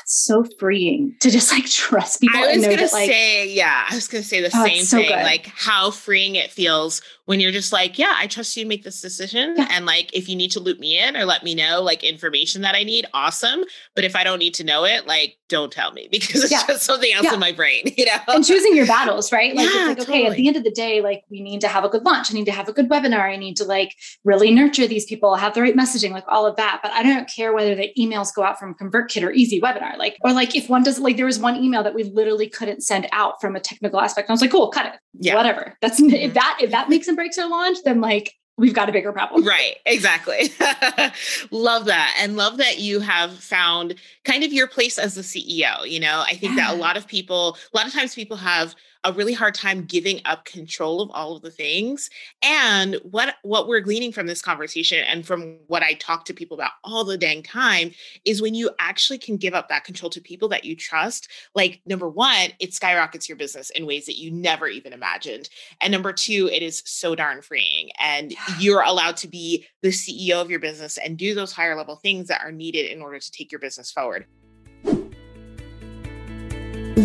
it's 0.00 0.24
so 0.24 0.44
freeing 0.58 1.14
to 1.20 1.30
just 1.30 1.52
like 1.52 1.66
trust 1.66 2.20
people. 2.20 2.38
I 2.38 2.56
was 2.56 2.64
gonna 2.64 2.76
that, 2.76 2.92
like, 2.92 3.10
say, 3.10 3.48
yeah, 3.48 3.86
I 3.90 3.94
was 3.94 4.08
gonna 4.08 4.22
say 4.22 4.40
the 4.40 4.50
oh, 4.54 4.64
same 4.64 4.84
so 4.84 4.98
thing. 4.98 5.08
Good. 5.08 5.22
Like 5.22 5.46
how 5.46 5.90
freeing 5.90 6.36
it 6.36 6.50
feels 6.50 7.02
when 7.26 7.40
you're 7.40 7.52
just 7.52 7.72
like, 7.72 7.98
yeah, 7.98 8.14
I 8.16 8.26
trust 8.26 8.56
you 8.56 8.64
to 8.64 8.68
make 8.68 8.84
this 8.84 9.00
decision. 9.00 9.54
Yeah. 9.56 9.68
And 9.70 9.86
like, 9.86 10.14
if 10.14 10.28
you 10.28 10.36
need 10.36 10.50
to 10.52 10.60
loop 10.60 10.78
me 10.78 10.98
in 10.98 11.16
or 11.16 11.24
let 11.24 11.42
me 11.42 11.54
know 11.54 11.82
like 11.82 12.04
information 12.04 12.62
that 12.62 12.74
I 12.74 12.82
need, 12.82 13.06
awesome. 13.14 13.64
But 13.94 14.04
if 14.04 14.16
I 14.16 14.24
don't 14.24 14.38
need 14.38 14.54
to 14.54 14.64
know 14.64 14.84
it, 14.84 15.06
like, 15.06 15.36
don't 15.54 15.70
tell 15.70 15.92
me 15.92 16.08
because 16.10 16.42
it's 16.42 16.52
yeah. 16.52 16.66
just 16.66 16.82
something 16.82 17.12
else 17.12 17.24
yeah. 17.24 17.34
in 17.34 17.40
my 17.40 17.52
brain, 17.52 17.84
you 17.96 18.06
know? 18.06 18.18
And 18.28 18.44
choosing 18.44 18.74
your 18.76 18.86
battles, 18.86 19.30
right? 19.30 19.54
Like, 19.54 19.72
yeah, 19.72 19.86
like 19.86 20.00
okay, 20.00 20.22
totally. 20.22 20.26
at 20.26 20.36
the 20.36 20.48
end 20.48 20.56
of 20.56 20.64
the 20.64 20.72
day, 20.72 21.00
like, 21.00 21.22
we 21.30 21.40
need 21.40 21.60
to 21.60 21.68
have 21.68 21.84
a 21.84 21.88
good 21.88 22.04
launch. 22.04 22.30
I 22.30 22.34
need 22.34 22.46
to 22.46 22.52
have 22.52 22.68
a 22.68 22.72
good 22.72 22.88
webinar. 22.88 23.20
I 23.20 23.36
need 23.36 23.56
to 23.58 23.64
like 23.64 23.94
really 24.24 24.52
nurture 24.52 24.88
these 24.88 25.04
people, 25.04 25.36
have 25.36 25.54
the 25.54 25.62
right 25.62 25.76
messaging, 25.76 26.10
like 26.10 26.24
all 26.26 26.44
of 26.44 26.56
that. 26.56 26.80
But 26.82 26.90
I 26.92 27.04
don't 27.04 27.30
care 27.30 27.52
whether 27.54 27.76
the 27.76 27.92
emails 27.96 28.34
go 28.34 28.42
out 28.42 28.58
from 28.58 28.74
ConvertKit 28.74 29.22
or 29.22 29.32
EasyWebinar. 29.32 29.96
Like, 29.96 30.18
or 30.22 30.32
like 30.32 30.56
if 30.56 30.68
one 30.68 30.82
doesn't. 30.82 31.04
like, 31.04 31.16
there 31.16 31.26
was 31.26 31.38
one 31.38 31.56
email 31.62 31.84
that 31.84 31.94
we 31.94 32.02
literally 32.02 32.48
couldn't 32.48 32.82
send 32.82 33.06
out 33.12 33.40
from 33.40 33.54
a 33.54 33.60
technical 33.60 34.00
aspect. 34.00 34.28
And 34.28 34.32
I 34.32 34.34
was 34.34 34.40
like, 34.40 34.50
cool, 34.50 34.70
cut 34.70 34.86
it. 34.86 34.94
Yeah. 35.20 35.36
Whatever. 35.36 35.76
That's 35.80 36.00
mm-hmm. 36.00 36.14
if 36.14 36.34
that, 36.34 36.58
if 36.60 36.70
that 36.72 36.88
makes 36.88 37.06
and 37.06 37.16
breaks 37.16 37.38
our 37.38 37.48
launch, 37.48 37.78
then 37.84 38.00
like 38.00 38.34
we've 38.56 38.74
got 38.74 38.88
a 38.88 38.92
bigger 38.92 39.12
problem. 39.12 39.44
Right, 39.44 39.76
exactly. 39.86 40.50
love 41.50 41.86
that. 41.86 42.16
And 42.20 42.36
love 42.36 42.58
that 42.58 42.78
you 42.78 43.00
have 43.00 43.32
found 43.38 43.96
kind 44.24 44.44
of 44.44 44.52
your 44.52 44.66
place 44.66 44.98
as 44.98 45.14
the 45.14 45.22
CEO. 45.22 45.88
You 45.88 46.00
know, 46.00 46.22
I 46.26 46.34
think 46.34 46.56
yeah. 46.56 46.68
that 46.68 46.74
a 46.74 46.76
lot 46.76 46.96
of 46.96 47.06
people, 47.06 47.56
a 47.72 47.76
lot 47.76 47.86
of 47.86 47.92
times 47.92 48.14
people 48.14 48.36
have 48.36 48.74
a 49.04 49.12
really 49.12 49.34
hard 49.34 49.54
time 49.54 49.84
giving 49.84 50.20
up 50.24 50.44
control 50.44 51.02
of 51.02 51.10
all 51.12 51.36
of 51.36 51.42
the 51.42 51.50
things. 51.50 52.08
And 52.42 52.96
what 53.02 53.36
what 53.42 53.68
we're 53.68 53.80
gleaning 53.80 54.12
from 54.12 54.26
this 54.26 54.40
conversation 54.40 55.04
and 55.06 55.26
from 55.26 55.58
what 55.66 55.82
I 55.82 55.94
talk 55.94 56.24
to 56.26 56.34
people 56.34 56.56
about 56.56 56.72
all 56.82 57.04
the 57.04 57.18
dang 57.18 57.42
time 57.42 57.90
is 58.24 58.40
when 58.40 58.54
you 58.54 58.70
actually 58.78 59.18
can 59.18 59.36
give 59.36 59.54
up 59.54 59.68
that 59.68 59.84
control 59.84 60.10
to 60.10 60.20
people 60.20 60.48
that 60.48 60.64
you 60.64 60.74
trust, 60.74 61.28
like 61.54 61.80
number 61.86 62.08
one, 62.08 62.50
it 62.58 62.72
skyrockets 62.72 63.28
your 63.28 63.36
business 63.36 63.70
in 63.70 63.86
ways 63.86 64.06
that 64.06 64.18
you 64.18 64.30
never 64.30 64.66
even 64.66 64.92
imagined. 64.92 65.48
And 65.80 65.92
number 65.92 66.12
two, 66.12 66.48
it 66.52 66.62
is 66.62 66.82
so 66.86 67.14
darn 67.14 67.42
freeing. 67.42 67.90
And 68.00 68.34
you're 68.58 68.82
allowed 68.82 69.16
to 69.18 69.28
be 69.28 69.66
the 69.82 69.88
CEO 69.88 70.40
of 70.40 70.50
your 70.50 70.60
business 70.60 70.98
and 70.98 71.18
do 71.18 71.34
those 71.34 71.52
higher 71.52 71.76
level 71.76 71.96
things 71.96 72.28
that 72.28 72.42
are 72.42 72.52
needed 72.52 72.86
in 72.86 73.02
order 73.02 73.18
to 73.18 73.30
take 73.30 73.52
your 73.52 73.60
business 73.60 73.92
forward. 73.92 74.26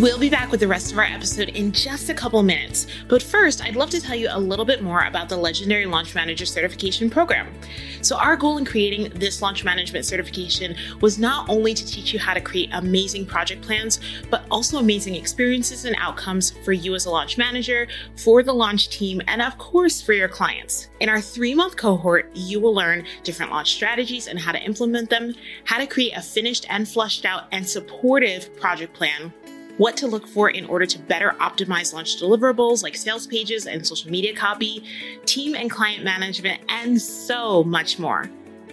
We'll 0.00 0.18
be 0.18 0.30
back 0.30 0.50
with 0.50 0.60
the 0.60 0.66
rest 0.66 0.92
of 0.92 0.96
our 0.96 1.04
episode 1.04 1.50
in 1.50 1.72
just 1.72 2.08
a 2.08 2.14
couple 2.14 2.42
minutes. 2.42 2.86
But 3.06 3.22
first, 3.22 3.62
I'd 3.62 3.76
love 3.76 3.90
to 3.90 4.00
tell 4.00 4.16
you 4.16 4.30
a 4.30 4.40
little 4.40 4.64
bit 4.64 4.82
more 4.82 5.04
about 5.04 5.28
the 5.28 5.36
Legendary 5.36 5.84
Launch 5.84 6.14
Manager 6.14 6.46
Certification 6.46 7.10
Program. 7.10 7.52
So, 8.00 8.16
our 8.16 8.34
goal 8.34 8.56
in 8.56 8.64
creating 8.64 9.10
this 9.10 9.42
launch 9.42 9.62
management 9.62 10.06
certification 10.06 10.74
was 11.02 11.18
not 11.18 11.50
only 11.50 11.74
to 11.74 11.84
teach 11.84 12.14
you 12.14 12.18
how 12.18 12.32
to 12.32 12.40
create 12.40 12.70
amazing 12.72 13.26
project 13.26 13.60
plans, 13.60 14.00
but 14.30 14.46
also 14.50 14.78
amazing 14.78 15.16
experiences 15.16 15.84
and 15.84 15.94
outcomes 15.98 16.52
for 16.64 16.72
you 16.72 16.94
as 16.94 17.04
a 17.04 17.10
launch 17.10 17.36
manager, 17.36 17.86
for 18.16 18.42
the 18.42 18.54
launch 18.54 18.88
team, 18.88 19.20
and 19.26 19.42
of 19.42 19.58
course, 19.58 20.00
for 20.00 20.14
your 20.14 20.28
clients. 20.28 20.88
In 21.00 21.10
our 21.10 21.20
three 21.20 21.54
month 21.54 21.76
cohort, 21.76 22.30
you 22.32 22.58
will 22.58 22.72
learn 22.74 23.04
different 23.22 23.52
launch 23.52 23.74
strategies 23.74 24.28
and 24.28 24.38
how 24.38 24.52
to 24.52 24.62
implement 24.62 25.10
them, 25.10 25.34
how 25.66 25.76
to 25.76 25.86
create 25.86 26.16
a 26.16 26.22
finished 26.22 26.64
and 26.70 26.88
flushed 26.88 27.26
out 27.26 27.48
and 27.52 27.68
supportive 27.68 28.56
project 28.56 28.94
plan 28.94 29.30
what 29.78 29.96
to 29.98 30.06
look 30.06 30.26
for 30.26 30.50
in 30.50 30.66
order 30.66 30.86
to 30.86 30.98
better 30.98 31.34
optimize 31.40 31.92
launch 31.92 32.20
deliverables 32.20 32.82
like 32.82 32.96
sales 32.96 33.26
pages 33.26 33.66
and 33.66 33.86
social 33.86 34.10
media 34.10 34.34
copy, 34.34 34.84
team 35.26 35.54
and 35.54 35.70
client 35.70 36.04
management, 36.04 36.60
and 36.68 37.00
so 37.00 37.64
much 37.64 37.98
more. 37.98 38.30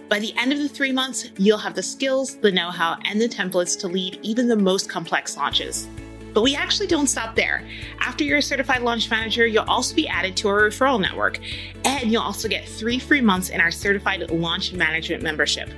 By 0.08 0.18
the 0.18 0.32
end 0.38 0.52
of 0.52 0.58
the 0.58 0.68
three 0.68 0.92
months, 0.92 1.28
you'll 1.36 1.58
have 1.58 1.74
the 1.74 1.82
skills, 1.82 2.36
the 2.36 2.50
know 2.50 2.70
how, 2.70 2.98
and 3.04 3.20
the 3.20 3.28
templates 3.28 3.78
to 3.80 3.88
lead 3.88 4.18
even 4.22 4.48
the 4.48 4.56
most 4.56 4.88
complex 4.88 5.36
launches. 5.36 5.86
But 6.34 6.42
we 6.42 6.54
actually 6.54 6.86
don't 6.86 7.06
stop 7.06 7.34
there. 7.34 7.66
After 8.00 8.24
you're 8.24 8.38
a 8.38 8.42
certified 8.42 8.82
launch 8.82 9.10
manager, 9.10 9.46
you'll 9.46 9.64
also 9.64 9.94
be 9.94 10.08
added 10.08 10.36
to 10.38 10.48
our 10.48 10.60
referral 10.62 11.00
network. 11.00 11.38
And 11.84 12.12
you'll 12.12 12.22
also 12.22 12.48
get 12.48 12.68
three 12.68 12.98
free 12.98 13.20
months 13.20 13.50
in 13.50 13.60
our 13.60 13.70
certified 13.70 14.30
launch 14.30 14.72
management 14.72 15.22
membership. 15.22 15.70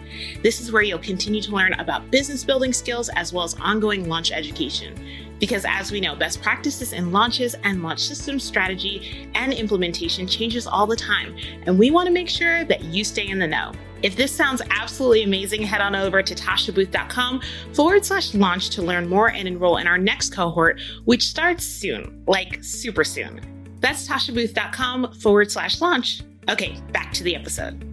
This 0.43 0.61
is 0.61 0.73
where 0.73 0.83
you'll 0.83 0.99
continue 0.99 1.41
to 1.43 1.53
learn 1.53 1.73
about 1.75 2.11
business 2.11 2.45
building 2.45 2.73
skills 2.73 3.09
as 3.11 3.33
well 3.33 3.45
as 3.45 3.55
ongoing 3.55 4.09
launch 4.09 4.33
education. 4.33 4.95
Because 5.39 5.65
as 5.67 5.91
we 5.91 6.01
know, 6.01 6.15
best 6.15 6.43
practices 6.43 6.93
in 6.93 7.13
launches 7.13 7.55
and 7.65 7.83
launch 7.83 8.01
system 8.01 8.39
strategy 8.39 9.31
and 9.35 9.55
implementation 9.55 10.27
changes 10.27 10.67
all 10.67 10.87
the 10.87 10.97
time. 10.97 11.35
And 11.67 11.79
we 11.79 11.91
want 11.91 12.07
to 12.07 12.13
make 12.13 12.29
sure 12.29 12.65
that 12.65 12.85
you 12.85 13.05
stay 13.05 13.27
in 13.29 13.39
the 13.39 13.47
know. 13.47 13.73
If 14.03 14.17
this 14.17 14.35
sounds 14.35 14.63
absolutely 14.71 15.23
amazing, 15.23 15.63
head 15.63 15.81
on 15.81 15.95
over 15.95 16.23
to 16.23 16.35
tashabooth.com 16.35 17.43
forward 17.75 18.05
slash 18.05 18.35
launch 18.35 18.71
to 18.71 18.83
learn 18.83 19.09
more 19.09 19.31
and 19.31 19.47
enroll 19.47 19.77
in 19.77 19.87
our 19.87 19.99
next 19.99 20.35
cohort, 20.35 20.81
which 21.05 21.25
starts 21.25 21.65
soon, 21.65 22.25
like 22.27 22.63
super 22.63 23.05
soon. 23.05 23.41
That's 23.81 24.09
tashabooth.com 24.09 25.15
forward 25.15 25.51
slash 25.51 25.81
launch. 25.81 26.23
Okay, 26.49 26.79
back 26.93 27.13
to 27.13 27.25
the 27.25 27.37
episode 27.37 27.87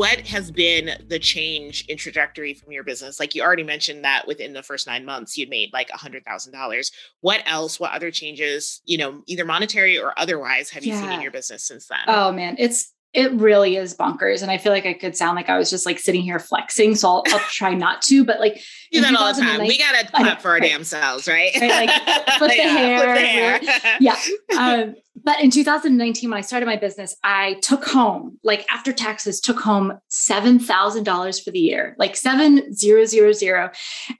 what 0.00 0.20
has 0.20 0.50
been 0.50 0.92
the 1.08 1.18
change 1.18 1.84
in 1.86 1.98
trajectory 1.98 2.54
from 2.54 2.72
your 2.72 2.82
business? 2.82 3.20
Like 3.20 3.34
you 3.34 3.42
already 3.42 3.64
mentioned 3.64 4.02
that 4.02 4.26
within 4.26 4.54
the 4.54 4.62
first 4.62 4.86
nine 4.86 5.04
months, 5.04 5.36
you'd 5.36 5.50
made 5.50 5.74
like 5.74 5.90
a 5.92 5.98
hundred 5.98 6.24
thousand 6.24 6.52
dollars. 6.52 6.90
What 7.20 7.42
else? 7.44 7.78
What 7.78 7.92
other 7.92 8.10
changes, 8.10 8.80
you 8.86 8.96
know, 8.96 9.22
either 9.26 9.44
monetary 9.44 9.98
or 9.98 10.18
otherwise, 10.18 10.70
have 10.70 10.84
you 10.84 10.94
yeah. 10.94 11.02
seen 11.02 11.12
in 11.12 11.20
your 11.20 11.30
business 11.30 11.64
since 11.64 11.86
then? 11.86 11.98
Oh 12.06 12.32
man, 12.32 12.56
it's 12.58 12.94
it 13.12 13.32
really 13.32 13.76
is 13.76 13.96
bonkers. 13.96 14.42
And 14.42 14.50
I 14.50 14.58
feel 14.58 14.72
like 14.72 14.86
I 14.86 14.92
could 14.92 15.16
sound 15.16 15.34
like 15.34 15.48
I 15.48 15.58
was 15.58 15.68
just 15.68 15.84
like 15.84 15.98
sitting 15.98 16.22
here 16.22 16.38
flexing. 16.38 16.94
So 16.94 17.08
I'll, 17.08 17.22
I'll 17.28 17.40
try 17.40 17.74
not 17.74 18.02
to, 18.02 18.24
but 18.24 18.38
like 18.38 18.62
do 18.92 19.00
that 19.00 19.14
all 19.14 19.34
the 19.34 19.40
time. 19.40 19.60
We 19.60 19.78
gotta 19.78 20.06
clap 20.06 20.40
for 20.40 20.48
our 20.48 20.54
right. 20.54 20.62
damn 20.62 20.84
selves, 20.84 21.26
right? 21.26 21.50
right 21.60 21.86
like 21.86 21.90
flip 22.38 22.50
the 22.50 22.56
yeah, 22.56 22.68
hair. 22.68 23.00
Flip 23.00 23.62
the 23.62 23.72
hair. 23.72 23.96
yeah. 24.00 24.16
Um, 24.56 24.94
but 25.16 25.40
in 25.40 25.50
2019, 25.50 26.30
when 26.30 26.38
I 26.38 26.40
started 26.40 26.66
my 26.66 26.76
business, 26.76 27.16
I 27.22 27.54
took 27.62 27.84
home, 27.84 28.38
like 28.42 28.64
after 28.72 28.92
taxes, 28.92 29.40
took 29.40 29.58
home 29.60 29.98
$7,000 30.10 31.44
for 31.44 31.50
the 31.50 31.58
year, 31.58 31.94
like 31.98 32.16
7000. 32.16 33.70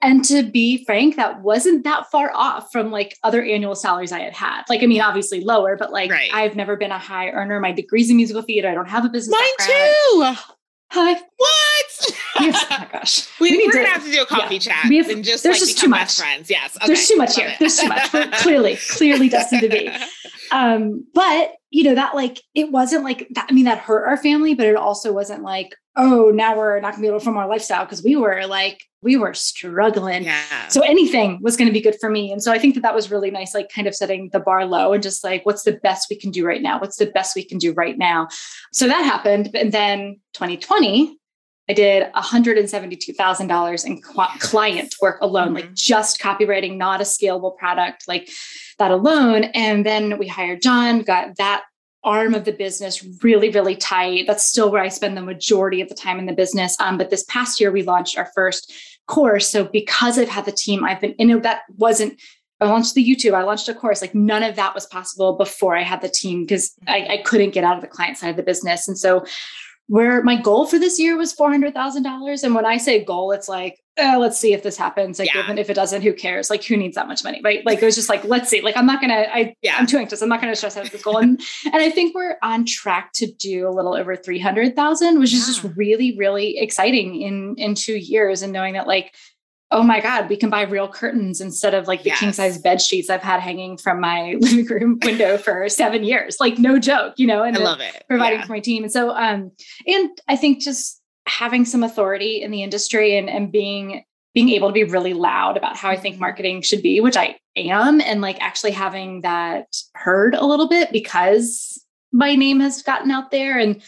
And 0.03 0.25
to 0.25 0.43
be 0.43 0.85
frank, 0.85 1.17
that 1.17 1.41
wasn't 1.41 1.85
that 1.85 2.11
far 2.11 2.33
off 2.35 2.71
from 2.73 2.91
like 2.91 3.17
other 3.23 3.43
annual 3.43 3.75
salaries 3.75 4.13
I 4.13 4.21
had 4.21 4.35
had. 4.35 4.65
Like, 4.69 4.83
I 4.83 4.87
mean, 4.87 5.01
obviously 5.01 5.43
lower, 5.43 5.77
but 5.77 5.93
like 5.93 6.11
right. 6.11 6.31
I've 6.33 6.57
never 6.57 6.77
been 6.77 6.93
a 6.93 6.99
high 6.99 7.31
earner. 7.31 7.61
My 7.61 7.73
degree's 7.73 8.11
in 8.11 8.17
musical 8.17 8.43
theater. 8.43 8.69
I 8.69 8.75
don't 8.75 8.89
have 8.89 9.05
a 9.05 9.09
business. 9.09 9.39
Mine 9.39 9.49
background. 9.59 10.37
too. 10.37 10.55
Hi. 10.93 11.13
What? 11.13 11.60
Yes. 12.41 12.67
Oh 12.71 12.77
my 12.79 12.89
gosh. 12.93 13.29
We, 13.41 13.57
we 13.57 13.67
are 13.67 13.73
gonna 13.73 13.89
have 13.89 14.05
to 14.05 14.11
do 14.11 14.23
a 14.23 14.27
coffee 14.27 14.55
yeah. 14.55 14.61
chat 14.61 14.89
we 14.89 14.97
have, 14.99 15.09
and 15.09 15.25
just 15.25 15.43
there's 15.43 15.61
like 15.61 15.69
just 15.69 15.79
too 15.79 15.89
much. 15.89 16.17
friends. 16.17 16.51
Yes. 16.51 16.77
Okay. 16.77 16.87
There's 16.87 17.07
too 17.07 17.17
much 17.17 17.37
here. 17.37 17.49
It. 17.49 17.59
There's 17.59 17.79
too 17.79 17.89
much. 17.89 18.13
We're 18.13 18.31
clearly, 18.35 18.77
clearly 18.77 19.29
destined 19.29 19.63
to 19.63 19.69
be. 19.69 19.91
Um, 20.53 21.07
but 21.15 21.53
you 21.71 21.85
know, 21.85 21.95
that 21.95 22.17
like 22.17 22.41
it 22.57 22.73
wasn't 22.73 23.05
like 23.05 23.29
that. 23.37 23.47
I 23.49 23.53
mean, 23.53 23.67
that 23.67 23.79
hurt 23.79 24.09
our 24.09 24.17
family, 24.17 24.55
but 24.55 24.67
it 24.67 24.75
also 24.75 25.13
wasn't 25.13 25.45
like, 25.45 25.77
oh, 25.95 26.33
now 26.35 26.57
we're 26.57 26.81
not 26.81 26.95
gonna 26.95 27.03
be 27.03 27.07
able 27.07 27.21
to 27.21 27.25
form 27.25 27.37
our 27.37 27.47
lifestyle 27.47 27.85
because 27.85 28.03
we 28.03 28.17
were 28.17 28.45
like, 28.49 28.83
we 29.03 29.17
were 29.17 29.33
struggling. 29.33 30.25
Yeah. 30.25 30.69
So 30.69 30.83
anything 30.83 31.39
was 31.41 31.57
going 31.57 31.69
to 31.69 31.73
be 31.73 31.81
good 31.81 31.97
for 32.01 32.11
me. 32.11 32.31
And 32.31 32.43
so 32.43 32.53
I 32.53 32.59
think 32.59 32.75
that 32.75 32.83
that 32.83 32.95
was 32.95 33.11
really 33.11 33.31
nice, 33.31 33.55
like 33.55 33.71
kind 33.75 33.87
of 33.87 33.95
setting 33.95 34.29
the 34.33 34.41
bar 34.41 34.67
low 34.67 34.93
and 34.93 35.03
just 35.03 35.25
like, 35.25 35.47
what's 35.47 35.63
the 35.63 35.73
best 35.73 36.09
we 36.11 36.17
can 36.17 36.31
do 36.31 36.47
right 36.47 36.61
now? 36.61 36.79
What's 36.79 36.97
the 36.97 37.07
best 37.07 37.35
we 37.35 37.45
can 37.45 37.59
do 37.59 37.73
right 37.73 37.97
now? 37.97 38.29
So 38.73 38.87
that 38.89 39.03
happened. 39.03 39.51
And 39.55 39.73
then 39.73 40.21
2020, 40.35 41.17
I 41.71 41.73
did 41.73 42.13
$172,000 42.15 43.87
in 43.87 44.03
client 44.03 44.95
work 45.01 45.21
alone, 45.21 45.47
mm-hmm. 45.47 45.55
like 45.55 45.75
just 45.75 46.21
copywriting, 46.21 46.77
not 46.77 47.01
a 47.01 47.05
scalable 47.05 47.57
product, 47.57 48.09
like 48.09 48.29
that 48.81 48.91
alone. 48.91 49.45
And 49.55 49.87
then 49.87 50.19
we 50.19 50.27
hired 50.27 50.63
John, 50.63 51.03
got 51.03 51.37
that 51.37 51.63
arm 52.03 52.35
of 52.35 52.45
the 52.45 52.51
business 52.51 53.07
really, 53.23 53.51
really 53.51 53.77
tight. 53.77 54.27
That's 54.27 54.45
still 54.45 54.69
where 54.69 54.83
I 54.83 54.89
spend 54.89 55.17
the 55.17 55.23
majority 55.23 55.81
of 55.81 55.89
the 55.89 55.95
time 55.95 56.19
in 56.19 56.27
the 56.27 56.33
business. 56.33 56.77
Um, 56.81 56.99
but 56.99 57.11
this 57.11 57.23
past 57.29 57.61
year, 57.61 57.71
we 57.71 57.85
launched 57.85 58.19
our 58.19 58.29
first 58.35 58.75
course. 59.07 59.49
So 59.49 59.63
because 59.63 60.19
I've 60.19 60.29
had 60.29 60.47
the 60.47 60.53
team, 60.53 60.85
I've 60.85 61.01
been, 61.01 61.15
you 61.21 61.27
know, 61.27 61.39
that 61.39 61.61
wasn't 61.77 62.21
I 62.61 62.67
launched 62.67 62.95
the 62.95 63.09
YouTube, 63.09 63.33
I 63.33 63.43
launched 63.43 63.69
a 63.69 63.75
course. 63.75 64.03
Like 64.03 64.15
none 64.15 64.43
of 64.43 64.57
that 64.57 64.75
was 64.75 64.87
possible 64.87 65.37
before 65.37 65.77
I 65.77 65.83
had 65.83 66.03
the 66.03 66.11
team 66.11 66.45
because 66.45 66.75
I, 66.87 67.07
I, 67.09 67.17
couldn't 67.25 67.55
get 67.55 67.65
out 67.65 67.77
of 67.77 67.81
the 67.81 67.89
client 67.89 68.19
side 68.19 68.29
of 68.29 68.37
the 68.37 68.43
business. 68.43 68.87
And 68.87 68.99
so 68.99 69.25
where 69.91 70.23
my 70.23 70.41
goal 70.41 70.67
for 70.67 70.79
this 70.79 71.01
year 71.01 71.17
was 71.17 71.35
$400,000. 71.35 72.45
And 72.45 72.55
when 72.55 72.65
I 72.65 72.77
say 72.77 73.05
goal, 73.05 73.33
it's 73.33 73.49
like, 73.49 73.81
eh, 73.97 74.17
let's 74.17 74.39
see 74.39 74.53
if 74.53 74.63
this 74.63 74.77
happens. 74.77 75.19
Like, 75.19 75.35
yeah. 75.35 75.43
even 75.43 75.59
if 75.59 75.69
it 75.69 75.75
doesn't, 75.75 76.03
who 76.03 76.13
cares? 76.13 76.49
Like, 76.49 76.63
who 76.63 76.77
needs 76.77 76.95
that 76.95 77.09
much 77.09 77.25
money? 77.25 77.41
Right. 77.43 77.67
Like, 77.67 77.83
it 77.83 77.85
was 77.85 77.97
just 77.97 78.09
like, 78.09 78.23
let's 78.23 78.49
see. 78.49 78.61
Like, 78.61 78.77
I'm 78.77 78.87
not 78.87 79.01
going 79.01 79.11
to, 79.11 79.35
I, 79.35 79.57
yeah. 79.63 79.75
I'm 79.77 79.89
too 79.89 79.99
anxious. 79.99 80.23
I'm 80.23 80.29
not 80.29 80.41
going 80.41 80.53
to 80.53 80.57
stress 80.57 80.77
out 80.77 80.89
this 80.89 81.03
goal. 81.03 81.19
And, 81.19 81.41
and 81.65 81.75
I 81.75 81.91
think 81.91 82.15
we're 82.15 82.37
on 82.41 82.67
track 82.67 83.11
to 83.15 83.27
do 83.33 83.67
a 83.67 83.71
little 83.71 83.97
over 83.97 84.15
300,000, 84.15 85.19
which 85.19 85.33
yeah. 85.33 85.39
is 85.41 85.47
just 85.47 85.65
really, 85.77 86.17
really 86.17 86.59
exciting 86.59 87.21
in, 87.21 87.57
in 87.59 87.75
two 87.75 87.99
years. 87.99 88.43
And 88.43 88.53
knowing 88.53 88.75
that 88.75 88.87
like, 88.87 89.13
oh 89.73 89.83
my 89.83 90.01
God, 90.01 90.29
we 90.29 90.37
can 90.37 90.51
buy 90.51 90.63
real 90.63 90.89
curtains 90.89 91.41
instead 91.41 91.75
of 91.75 91.87
like 91.87 92.03
the 92.03 92.11
yes. 92.11 92.21
king 92.21 92.33
size 92.33 92.59
bed 92.59 92.81
sheets 92.81 93.09
I've 93.09 93.23
had 93.23 93.41
hanging 93.41 93.77
from 93.77 94.01
my 94.01 94.37
living 94.41 94.67
room 94.67 94.99
window 95.03 95.39
for 95.39 95.69
seven 95.69 96.03
years. 96.03 96.39
Like 96.41 96.59
no 96.59 96.79
joke, 96.79 97.15
you 97.17 97.27
know, 97.27 97.43
and 97.43 97.57
I 97.57 97.61
love 97.61 97.81
it. 97.81 98.05
Providing 98.09 98.41
yeah. 98.41 98.47
for 98.47 98.53
my 98.53 98.61
team. 98.61 98.83
And 98.83 98.93
so 98.93 99.11
um, 99.11 99.53
and 99.87 100.11
I 100.29 100.37
think 100.37 100.61
just 100.61 101.01
having 101.27 101.65
some 101.65 101.85
authority 101.85 102.43
in 102.43 102.51
the 102.51 102.63
industry 102.63 103.17
and 103.17 103.31
and 103.31 103.53
being 103.53 104.05
being 104.35 104.51
able 104.51 104.69
to 104.69 104.75
be 104.75 104.85
really 104.85 105.15
loud 105.15 105.57
about 105.57 105.77
how 105.77 105.91
I 105.91 105.97
think 105.97 106.15
mm-hmm. 106.15 106.21
marketing 106.21 106.63
should 106.63 106.83
be, 106.83 107.01
which 107.01 107.17
I 107.17 107.37
am, 107.57 108.01
and 108.01 108.21
like 108.21 108.41
actually 108.41 108.71
having 108.73 109.23
that 109.23 109.67
heard 109.95 110.35
a 110.35 110.47
little 110.47 110.69
bit 110.69 110.93
because 110.93 111.85
my 112.13 112.35
name 112.35 112.61
has 112.61 112.83
gotten 112.83 113.11
out 113.11 113.31
there 113.31 113.59
and 113.59 113.83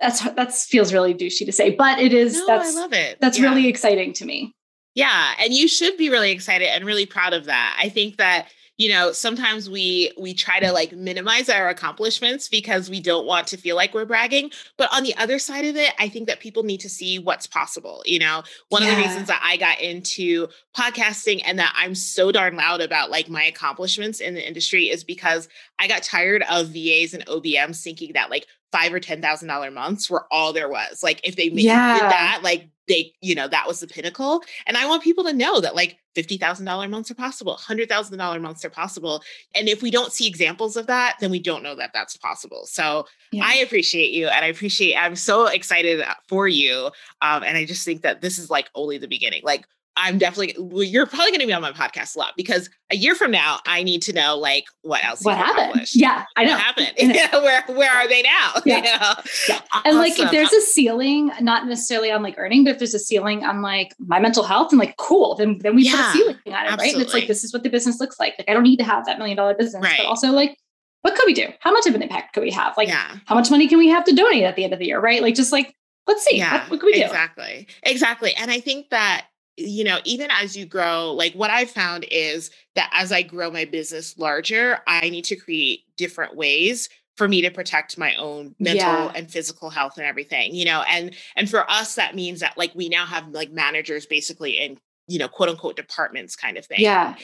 that's 0.00 0.22
that 0.22 0.52
feels 0.52 0.92
really 0.92 1.14
douchey 1.14 1.46
to 1.46 1.52
say, 1.52 1.70
but 1.70 1.98
it 1.98 2.12
is 2.12 2.38
no, 2.38 2.46
that's 2.46 2.76
I 2.76 2.80
love 2.80 2.92
it. 2.92 3.18
That's 3.20 3.38
yeah. 3.38 3.48
really 3.48 3.68
exciting 3.68 4.12
to 4.14 4.24
me. 4.24 4.54
Yeah, 4.94 5.32
and 5.40 5.54
you 5.54 5.68
should 5.68 5.96
be 5.96 6.10
really 6.10 6.30
excited 6.30 6.68
and 6.68 6.84
really 6.84 7.06
proud 7.06 7.32
of 7.32 7.46
that. 7.46 7.78
I 7.80 7.88
think 7.88 8.18
that 8.18 8.48
you 8.78 8.88
know 8.88 9.12
sometimes 9.12 9.68
we 9.68 10.12
we 10.18 10.32
try 10.34 10.58
to 10.58 10.72
like 10.72 10.92
minimize 10.92 11.48
our 11.48 11.68
accomplishments 11.68 12.48
because 12.48 12.88
we 12.88 13.00
don't 13.00 13.26
want 13.26 13.46
to 13.46 13.56
feel 13.56 13.76
like 13.76 13.92
we're 13.92 14.06
bragging 14.06 14.50
but 14.78 14.88
on 14.92 15.02
the 15.02 15.14
other 15.16 15.38
side 15.38 15.64
of 15.64 15.76
it 15.76 15.92
i 15.98 16.08
think 16.08 16.26
that 16.26 16.40
people 16.40 16.62
need 16.62 16.80
to 16.80 16.88
see 16.88 17.18
what's 17.18 17.46
possible 17.46 18.02
you 18.06 18.18
know 18.18 18.42
one 18.70 18.82
yeah. 18.82 18.88
of 18.88 18.96
the 18.96 19.02
reasons 19.02 19.28
that 19.28 19.42
i 19.44 19.56
got 19.56 19.78
into 19.80 20.48
podcasting 20.76 21.42
and 21.44 21.58
that 21.58 21.72
i'm 21.76 21.94
so 21.94 22.32
darn 22.32 22.56
loud 22.56 22.80
about 22.80 23.10
like 23.10 23.28
my 23.28 23.44
accomplishments 23.44 24.20
in 24.20 24.34
the 24.34 24.46
industry 24.46 24.88
is 24.88 25.04
because 25.04 25.48
i 25.78 25.86
got 25.86 26.02
tired 26.02 26.42
of 26.50 26.68
vas 26.68 27.12
and 27.12 27.26
obms 27.26 27.82
thinking 27.82 28.12
that 28.14 28.30
like 28.30 28.46
five 28.72 28.92
or 28.92 29.00
ten 29.00 29.20
thousand 29.20 29.48
dollar 29.48 29.70
months 29.70 30.10
were 30.10 30.26
all 30.30 30.52
there 30.52 30.68
was 30.68 31.02
like 31.02 31.20
if 31.24 31.36
they 31.36 31.50
made 31.50 31.64
yeah. 31.64 31.98
that 31.98 32.40
like 32.42 32.68
they, 32.88 33.12
you 33.20 33.34
know, 33.34 33.48
that 33.48 33.66
was 33.66 33.80
the 33.80 33.86
pinnacle. 33.86 34.42
And 34.66 34.76
I 34.76 34.86
want 34.86 35.02
people 35.02 35.24
to 35.24 35.32
know 35.32 35.60
that 35.60 35.74
like 35.74 35.98
$50,000 36.16 36.90
months 36.90 37.10
are 37.10 37.14
possible, 37.14 37.56
$100,000 37.56 38.40
months 38.40 38.64
are 38.64 38.70
possible. 38.70 39.22
And 39.54 39.68
if 39.68 39.82
we 39.82 39.90
don't 39.90 40.12
see 40.12 40.26
examples 40.26 40.76
of 40.76 40.86
that, 40.88 41.16
then 41.20 41.30
we 41.30 41.38
don't 41.38 41.62
know 41.62 41.74
that 41.76 41.92
that's 41.94 42.16
possible. 42.16 42.66
So 42.66 43.06
yeah. 43.30 43.44
I 43.46 43.54
appreciate 43.56 44.10
you 44.10 44.28
and 44.28 44.44
I 44.44 44.48
appreciate, 44.48 44.96
I'm 44.96 45.16
so 45.16 45.46
excited 45.46 46.04
for 46.28 46.48
you. 46.48 46.90
Um, 47.22 47.42
and 47.44 47.56
I 47.56 47.64
just 47.64 47.84
think 47.84 48.02
that 48.02 48.20
this 48.20 48.38
is 48.38 48.50
like 48.50 48.68
only 48.74 48.98
the 48.98 49.08
beginning. 49.08 49.42
Like 49.44 49.66
I'm 49.96 50.18
definitely 50.18 50.54
well, 50.58 50.82
you're 50.82 51.06
probably 51.06 51.30
going 51.30 51.40
to 51.40 51.46
be 51.46 51.52
on 51.52 51.60
my 51.60 51.72
podcast 51.72 52.16
a 52.16 52.18
lot 52.18 52.32
because 52.36 52.70
a 52.90 52.96
year 52.96 53.14
from 53.14 53.30
now 53.30 53.60
I 53.66 53.82
need 53.82 54.02
to 54.02 54.12
know 54.12 54.38
like 54.38 54.64
what 54.82 55.04
else 55.04 55.22
what 55.22 55.36
happened. 55.36 55.94
Yeah, 55.94 56.24
I 56.36 56.44
know 56.44 56.52
what 56.52 56.60
happened. 56.60 56.92
yeah, 56.96 57.32
where 57.42 57.62
where 57.76 57.90
are 57.90 58.08
they 58.08 58.22
now? 58.22 58.52
Yeah, 58.64 58.76
you 58.76 58.82
know? 58.84 59.14
yeah. 59.48 59.60
And 59.84 59.98
like 59.98 60.18
if 60.18 60.30
there's 60.30 60.52
a 60.52 60.60
ceiling, 60.60 61.30
not 61.40 61.66
necessarily 61.66 62.10
on 62.10 62.22
like 62.22 62.36
earning, 62.38 62.64
but 62.64 62.70
if 62.70 62.78
there's 62.78 62.94
a 62.94 62.98
ceiling 62.98 63.44
on 63.44 63.60
like 63.60 63.92
my 63.98 64.18
mental 64.18 64.44
health, 64.44 64.72
and 64.72 64.78
like 64.78 64.96
cool, 64.96 65.34
then 65.34 65.58
then 65.58 65.74
we 65.74 65.84
yeah, 65.84 65.92
put 65.92 66.00
a 66.00 66.12
ceiling 66.12 66.36
on 66.46 66.52
it, 66.52 66.54
absolutely. 66.54 66.84
right? 66.84 66.94
And 66.94 67.02
it's 67.02 67.14
like 67.14 67.26
this 67.26 67.44
is 67.44 67.52
what 67.52 67.62
the 67.62 67.70
business 67.70 68.00
looks 68.00 68.18
like. 68.18 68.34
Like 68.38 68.48
I 68.48 68.54
don't 68.54 68.62
need 68.62 68.78
to 68.78 68.84
have 68.84 69.04
that 69.06 69.18
million 69.18 69.36
dollar 69.36 69.54
business, 69.54 69.82
right. 69.82 69.98
but 69.98 70.06
also 70.06 70.30
like 70.30 70.56
what 71.02 71.16
could 71.16 71.26
we 71.26 71.34
do? 71.34 71.48
How 71.60 71.72
much 71.72 71.86
of 71.86 71.94
an 71.94 72.02
impact 72.02 72.32
could 72.32 72.44
we 72.44 72.50
have? 72.52 72.76
Like 72.76 72.88
yeah. 72.88 73.16
how 73.26 73.34
much 73.34 73.50
money 73.50 73.68
can 73.68 73.78
we 73.78 73.88
have 73.88 74.04
to 74.04 74.14
donate 74.14 74.44
at 74.44 74.56
the 74.56 74.64
end 74.64 74.72
of 74.72 74.78
the 74.78 74.86
year? 74.86 75.00
Right? 75.00 75.20
Like 75.20 75.34
just 75.34 75.52
like 75.52 75.74
let's 76.06 76.24
see 76.24 76.38
yeah, 76.38 76.62
what, 76.62 76.70
what 76.70 76.80
can 76.80 76.86
we 76.86 76.94
do? 76.94 77.02
Exactly, 77.02 77.68
exactly. 77.82 78.34
And 78.36 78.50
I 78.50 78.60
think 78.60 78.90
that 78.90 79.26
you 79.56 79.84
know, 79.84 79.98
even 80.04 80.30
as 80.30 80.56
you 80.56 80.64
grow, 80.64 81.12
like 81.12 81.34
what 81.34 81.50
I've 81.50 81.70
found 81.70 82.06
is 82.10 82.50
that 82.74 82.90
as 82.92 83.12
I 83.12 83.22
grow 83.22 83.50
my 83.50 83.64
business 83.64 84.16
larger, 84.18 84.78
I 84.86 85.10
need 85.10 85.24
to 85.26 85.36
create 85.36 85.80
different 85.96 86.36
ways 86.36 86.88
for 87.16 87.28
me 87.28 87.42
to 87.42 87.50
protect 87.50 87.98
my 87.98 88.14
own 88.16 88.54
mental 88.58 88.88
yeah. 88.88 89.12
and 89.14 89.30
physical 89.30 89.68
health 89.68 89.98
and 89.98 90.06
everything, 90.06 90.54
you 90.54 90.64
know, 90.64 90.82
and 90.88 91.14
and 91.36 91.50
for 91.50 91.70
us 91.70 91.94
that 91.96 92.14
means 92.14 92.40
that 92.40 92.56
like 92.56 92.74
we 92.74 92.88
now 92.88 93.04
have 93.04 93.28
like 93.28 93.52
managers 93.52 94.06
basically 94.06 94.52
in 94.52 94.78
you 95.08 95.18
know, 95.18 95.28
quote 95.28 95.48
unquote 95.48 95.76
departments 95.76 96.36
kind 96.36 96.56
of 96.56 96.64
thing. 96.64 96.80
Yeah 96.80 97.16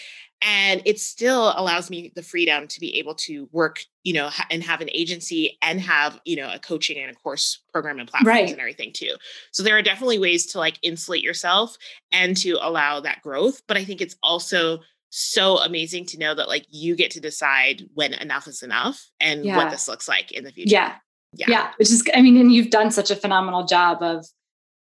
and 0.42 0.83
it 0.85 1.01
still 1.01 1.53
allows 1.57 1.90
me 1.90 2.12
the 2.14 2.22
freedom 2.22 2.68
to 2.68 2.81
be 2.81 2.96
able 2.98 3.14
to 3.14 3.48
work 3.53 3.81
you 4.05 4.12
know 4.12 4.29
ha- 4.29 4.46
and 4.51 4.62
have 4.62 4.81
an 4.81 4.88
agency 4.92 5.59
and 5.62 5.81
have 5.81 6.20
you 6.24 6.37
know 6.37 6.51
a 6.53 6.59
coaching 6.59 6.98
and 6.98 7.11
a 7.11 7.14
course 7.14 7.62
program 7.72 7.98
and 7.98 8.09
platforms 8.09 8.29
right. 8.29 8.51
and 8.51 8.61
everything 8.61 8.92
too. 8.92 9.14
So 9.53 9.62
there 9.62 9.77
are 9.77 9.83
definitely 9.83 10.18
ways 10.18 10.46
to 10.46 10.59
like 10.59 10.79
insulate 10.83 11.22
yourself 11.22 11.77
and 12.12 12.37
to 12.38 12.59
allow 12.61 13.01
that 13.01 13.22
growth 13.22 13.62
but 13.66 13.77
i 13.77 13.85
think 13.85 14.01
it's 14.01 14.16
also 14.22 14.81
so 15.11 15.59
amazing 15.59 16.05
to 16.05 16.18
know 16.18 16.35
that 16.35 16.48
like 16.48 16.66
you 16.68 16.94
get 16.94 17.11
to 17.12 17.20
decide 17.20 17.83
when 17.94 18.12
enough 18.14 18.46
is 18.46 18.62
enough 18.62 19.09
and 19.20 19.44
yeah. 19.44 19.57
what 19.57 19.70
this 19.70 19.88
looks 19.88 20.07
like 20.07 20.33
in 20.33 20.44
the 20.44 20.53
future. 20.53 20.72
Yeah. 20.72 20.94
Yeah. 21.35 21.46
Yeah 21.48 21.70
which 21.77 21.90
is 21.90 22.09
i 22.14 22.22
mean 22.22 22.38
and 22.38 22.53
you've 22.53 22.70
done 22.70 22.90
such 22.90 23.11
a 23.11 23.16
phenomenal 23.16 23.64
job 23.64 24.03
of 24.03 24.27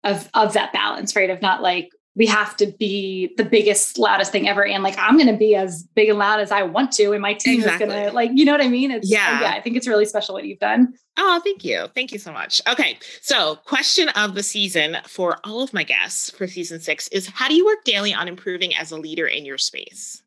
of 0.05 0.29
of 0.35 0.53
that 0.53 0.73
balance 0.73 1.17
right? 1.17 1.31
Of 1.31 1.43
not 1.43 1.63
like 1.63 1.91
we 2.19 2.27
have 2.27 2.57
to 2.57 2.67
be 2.67 3.33
the 3.37 3.45
biggest, 3.45 3.97
loudest 3.97 4.33
thing 4.33 4.49
ever. 4.49 4.67
And 4.67 4.83
like, 4.83 4.99
I'm 4.99 5.17
going 5.17 5.29
to 5.29 5.37
be 5.37 5.55
as 5.55 5.85
big 5.95 6.09
and 6.09 6.19
loud 6.19 6.41
as 6.41 6.51
I 6.51 6.65
want 6.65 6.91
to. 6.95 7.13
And 7.13 7.23
my 7.23 7.33
team 7.33 7.61
exactly. 7.61 7.87
is 7.87 7.93
going 7.93 8.07
to 8.09 8.13
like, 8.13 8.33
you 8.35 8.45
know 8.45 8.51
what 8.51 8.61
I 8.61 8.67
mean? 8.67 8.91
It's, 8.91 9.09
yeah. 9.09 9.41
yeah. 9.41 9.53
I 9.53 9.61
think 9.61 9.77
it's 9.77 9.87
really 9.87 10.05
special 10.05 10.35
what 10.35 10.45
you've 10.45 10.59
done. 10.59 10.93
Oh, 11.17 11.41
thank 11.45 11.65
you. 11.65 11.87
Thank 11.95 12.11
you 12.11 12.19
so 12.19 12.33
much. 12.33 12.61
Okay. 12.69 12.99
So 13.23 13.55
question 13.65 14.09
of 14.11 14.35
the 14.35 14.43
season 14.43 14.97
for 15.07 15.39
all 15.45 15.63
of 15.63 15.73
my 15.73 15.85
guests 15.85 16.29
for 16.31 16.49
season 16.49 16.81
six 16.81 17.07
is 17.09 17.29
how 17.29 17.47
do 17.47 17.55
you 17.55 17.65
work 17.65 17.85
daily 17.85 18.13
on 18.13 18.27
improving 18.27 18.75
as 18.75 18.91
a 18.91 18.97
leader 18.97 19.27
in 19.27 19.45
your 19.45 19.59
space? 19.59 20.21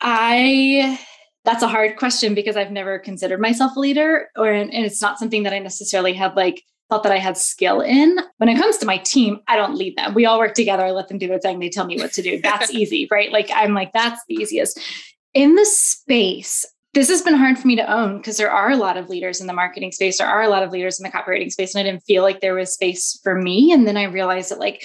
I, 0.00 0.98
that's 1.44 1.62
a 1.62 1.68
hard 1.68 1.98
question 1.98 2.34
because 2.34 2.56
I've 2.56 2.72
never 2.72 2.98
considered 2.98 3.42
myself 3.42 3.76
a 3.76 3.80
leader 3.80 4.30
or, 4.38 4.50
and 4.50 4.72
it's 4.72 5.02
not 5.02 5.18
something 5.18 5.42
that 5.42 5.52
I 5.52 5.58
necessarily 5.58 6.14
have 6.14 6.34
like 6.34 6.62
thought 6.90 7.04
that 7.04 7.12
I 7.12 7.18
had 7.18 7.36
skill 7.36 7.80
in. 7.80 8.18
When 8.38 8.48
it 8.48 8.58
comes 8.58 8.76
to 8.78 8.86
my 8.86 8.98
team, 8.98 9.38
I 9.48 9.56
don't 9.56 9.76
lead 9.76 9.96
them. 9.96 10.12
We 10.12 10.26
all 10.26 10.38
work 10.38 10.54
together. 10.54 10.84
I 10.84 10.90
let 10.90 11.08
them 11.08 11.18
do 11.18 11.28
their 11.28 11.38
thing. 11.38 11.60
They 11.60 11.70
tell 11.70 11.86
me 11.86 11.96
what 11.96 12.12
to 12.14 12.22
do. 12.22 12.40
That's 12.40 12.70
easy, 12.74 13.08
right? 13.10 13.32
Like 13.32 13.50
I'm 13.54 13.72
like, 13.72 13.92
that's 13.92 14.20
the 14.28 14.34
easiest. 14.34 14.78
In 15.32 15.54
the 15.54 15.64
space, 15.64 16.66
this 16.92 17.08
has 17.08 17.22
been 17.22 17.34
hard 17.34 17.56
for 17.56 17.68
me 17.68 17.76
to 17.76 17.92
own 17.92 18.16
because 18.16 18.36
there 18.36 18.50
are 18.50 18.70
a 18.70 18.76
lot 18.76 18.96
of 18.96 19.08
leaders 19.08 19.40
in 19.40 19.46
the 19.46 19.52
marketing 19.52 19.92
space. 19.92 20.18
There 20.18 20.26
are 20.26 20.42
a 20.42 20.48
lot 20.48 20.64
of 20.64 20.72
leaders 20.72 20.98
in 20.98 21.04
the 21.04 21.10
copywriting 21.10 21.52
space. 21.52 21.74
And 21.74 21.80
I 21.80 21.88
didn't 21.88 22.02
feel 22.02 22.24
like 22.24 22.40
there 22.40 22.54
was 22.54 22.74
space 22.74 23.18
for 23.22 23.40
me. 23.40 23.72
And 23.72 23.86
then 23.86 23.96
I 23.96 24.04
realized 24.04 24.50
that 24.50 24.58
like 24.58 24.82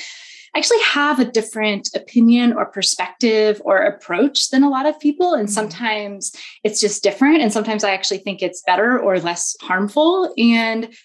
I 0.56 0.60
actually 0.60 0.82
have 0.84 1.20
a 1.20 1.26
different 1.26 1.90
opinion 1.96 2.54
or 2.54 2.66
perspective 2.68 3.62
or 3.66 3.80
approach 3.80 4.52
than 4.52 4.64
a 4.64 4.70
lot 4.70 4.86
of 4.86 4.98
people. 5.02 5.34
And 5.34 5.48
mm-hmm. 5.48 5.54
sometimes 5.54 6.32
it's 6.64 6.80
just 6.80 7.04
different. 7.04 7.42
And 7.42 7.52
sometimes 7.52 7.84
I 7.84 7.92
actually 7.92 8.20
think 8.20 8.42
it's 8.42 8.64
better 8.66 8.98
or 8.98 9.20
less 9.20 9.56
harmful. 9.62 10.34
And 10.38 10.96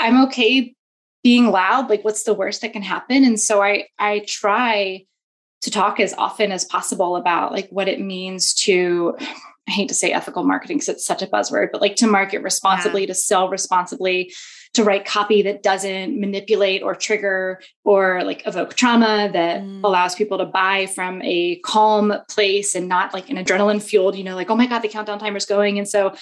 I'm 0.00 0.24
okay 0.24 0.74
being 1.22 1.50
loud. 1.50 1.90
Like, 1.90 2.04
what's 2.04 2.24
the 2.24 2.34
worst 2.34 2.62
that 2.62 2.72
can 2.72 2.82
happen? 2.82 3.24
And 3.24 3.38
so 3.38 3.62
I 3.62 3.86
I 3.98 4.24
try 4.26 5.04
to 5.62 5.70
talk 5.70 6.00
as 6.00 6.14
often 6.14 6.52
as 6.52 6.64
possible 6.64 7.16
about 7.16 7.52
like 7.52 7.68
what 7.70 7.88
it 7.88 8.00
means 8.00 8.54
to 8.54 9.16
I 9.68 9.72
hate 9.72 9.88
to 9.88 9.94
say 9.94 10.10
ethical 10.10 10.42
marketing 10.42 10.78
because 10.78 10.88
it's 10.88 11.06
such 11.06 11.22
a 11.22 11.28
buzzword, 11.28 11.70
but 11.70 11.80
like 11.80 11.94
to 11.96 12.06
market 12.08 12.42
responsibly, 12.42 13.02
yeah. 13.02 13.08
to 13.08 13.14
sell 13.14 13.48
responsibly, 13.48 14.32
to 14.74 14.82
write 14.82 15.04
copy 15.04 15.42
that 15.42 15.62
doesn't 15.62 16.18
manipulate 16.18 16.82
or 16.82 16.94
trigger 16.94 17.60
or 17.84 18.24
like 18.24 18.44
evoke 18.46 18.74
trauma 18.74 19.30
that 19.32 19.62
mm. 19.62 19.80
allows 19.84 20.16
people 20.16 20.38
to 20.38 20.44
buy 20.44 20.86
from 20.86 21.22
a 21.22 21.60
calm 21.60 22.12
place 22.28 22.74
and 22.74 22.88
not 22.88 23.14
like 23.14 23.30
an 23.30 23.36
adrenaline 23.36 23.80
fueled, 23.80 24.16
you 24.16 24.24
know, 24.24 24.34
like, 24.34 24.50
oh 24.50 24.56
my 24.56 24.66
God, 24.66 24.80
the 24.80 24.88
countdown 24.88 25.20
timer's 25.20 25.46
going. 25.46 25.78
And 25.78 25.88
so 25.88 26.14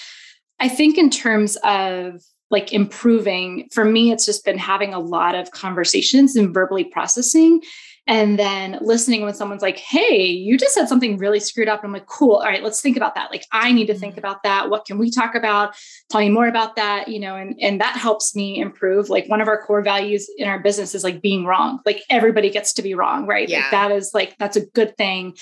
I 0.59 0.67
think 0.67 0.97
in 0.97 1.09
terms 1.09 1.55
of 1.63 2.21
like 2.49 2.73
improving. 2.73 3.69
For 3.71 3.85
me 3.85 4.11
it's 4.11 4.25
just 4.25 4.45
been 4.45 4.57
having 4.57 4.93
a 4.93 4.99
lot 4.99 5.35
of 5.35 5.51
conversations 5.51 6.35
and 6.35 6.53
verbally 6.53 6.83
processing 6.83 7.61
and 8.07 8.39
then 8.39 8.79
listening 8.81 9.21
when 9.21 9.35
someone's 9.35 9.61
like 9.61 9.77
hey 9.77 10.25
you 10.25 10.57
just 10.57 10.73
said 10.73 10.87
something 10.87 11.17
really 11.17 11.39
screwed 11.39 11.67
up. 11.67 11.79
And 11.81 11.87
i'm 11.87 11.93
like 11.93 12.07
cool. 12.07 12.35
All 12.35 12.45
right 12.45 12.63
let's 12.63 12.81
think 12.81 12.97
about 12.97 13.15
that. 13.15 13.31
Like 13.31 13.45
i 13.51 13.71
need 13.71 13.87
to 13.87 13.95
think 13.95 14.13
mm-hmm. 14.13 14.19
about 14.19 14.43
that. 14.43 14.69
What 14.69 14.85
can 14.85 14.97
we 14.97 15.11
talk 15.11 15.35
about? 15.35 15.75
Tell 16.09 16.21
me 16.21 16.29
more 16.29 16.47
about 16.47 16.75
that 16.75 17.07
you 17.07 17.19
know 17.19 17.35
and 17.35 17.55
and 17.61 17.79
that 17.81 17.97
helps 17.97 18.35
me 18.35 18.59
improve. 18.59 19.09
Like 19.09 19.27
one 19.27 19.41
of 19.41 19.47
our 19.47 19.61
core 19.61 19.81
values 19.81 20.29
in 20.37 20.47
our 20.47 20.59
business 20.59 20.95
is 20.95 21.03
like 21.03 21.21
being 21.21 21.45
wrong. 21.45 21.79
Like 21.85 22.03
everybody 22.09 22.49
gets 22.49 22.73
to 22.73 22.81
be 22.81 22.95
wrong 22.95 23.27
right? 23.27 23.47
Yeah. 23.47 23.59
like 23.59 23.71
that 23.71 23.91
is 23.91 24.11
like 24.13 24.37
that's 24.37 24.57
a 24.57 24.65
good 24.65 24.97
thing 24.97 25.35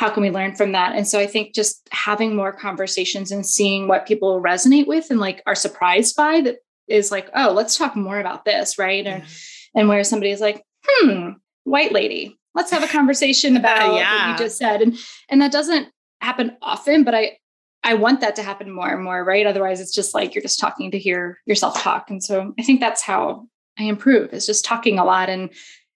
how 0.00 0.08
can 0.08 0.22
we 0.22 0.30
learn 0.30 0.54
from 0.54 0.72
that? 0.72 0.96
And 0.96 1.06
so 1.06 1.20
i 1.20 1.26
think 1.26 1.54
just 1.54 1.86
having 1.92 2.34
more 2.34 2.52
conversations 2.52 3.30
and 3.30 3.44
seeing 3.44 3.86
what 3.86 4.06
people 4.06 4.40
resonate 4.40 4.86
with 4.86 5.10
and 5.10 5.20
like 5.20 5.42
are 5.46 5.54
surprised 5.54 6.16
by 6.16 6.40
that 6.40 6.56
is 6.88 7.10
like 7.10 7.28
oh 7.34 7.52
let's 7.52 7.76
talk 7.76 7.94
more 7.94 8.18
about 8.18 8.46
this 8.46 8.78
right? 8.78 9.06
And 9.06 9.24
and 9.74 9.88
where 9.88 10.02
somebody's 10.02 10.40
like 10.40 10.64
hmm 10.86 11.32
white 11.64 11.92
lady 11.92 12.38
let's 12.54 12.70
have 12.70 12.82
a 12.82 12.88
conversation 12.88 13.56
about 13.62 13.94
yeah. 13.94 14.30
what 14.30 14.40
you 14.40 14.44
just 14.46 14.56
said. 14.56 14.80
And 14.80 14.96
and 15.28 15.42
that 15.42 15.52
doesn't 15.52 15.88
happen 16.22 16.56
often 16.62 17.04
but 17.04 17.14
i 17.14 17.36
i 17.84 17.92
want 17.92 18.20
that 18.20 18.36
to 18.36 18.42
happen 18.42 18.70
more 18.70 18.88
and 18.88 19.04
more 19.04 19.22
right? 19.22 19.46
Otherwise 19.46 19.82
it's 19.82 19.94
just 19.94 20.14
like 20.14 20.34
you're 20.34 20.48
just 20.48 20.58
talking 20.58 20.90
to 20.92 20.98
hear 20.98 21.38
yourself 21.44 21.78
talk. 21.78 22.08
And 22.08 22.24
so 22.24 22.54
i 22.58 22.62
think 22.62 22.80
that's 22.80 23.02
how 23.02 23.46
i 23.78 23.82
improve 23.82 24.32
is 24.32 24.46
just 24.46 24.64
talking 24.64 24.98
a 24.98 25.04
lot 25.04 25.28
and 25.28 25.50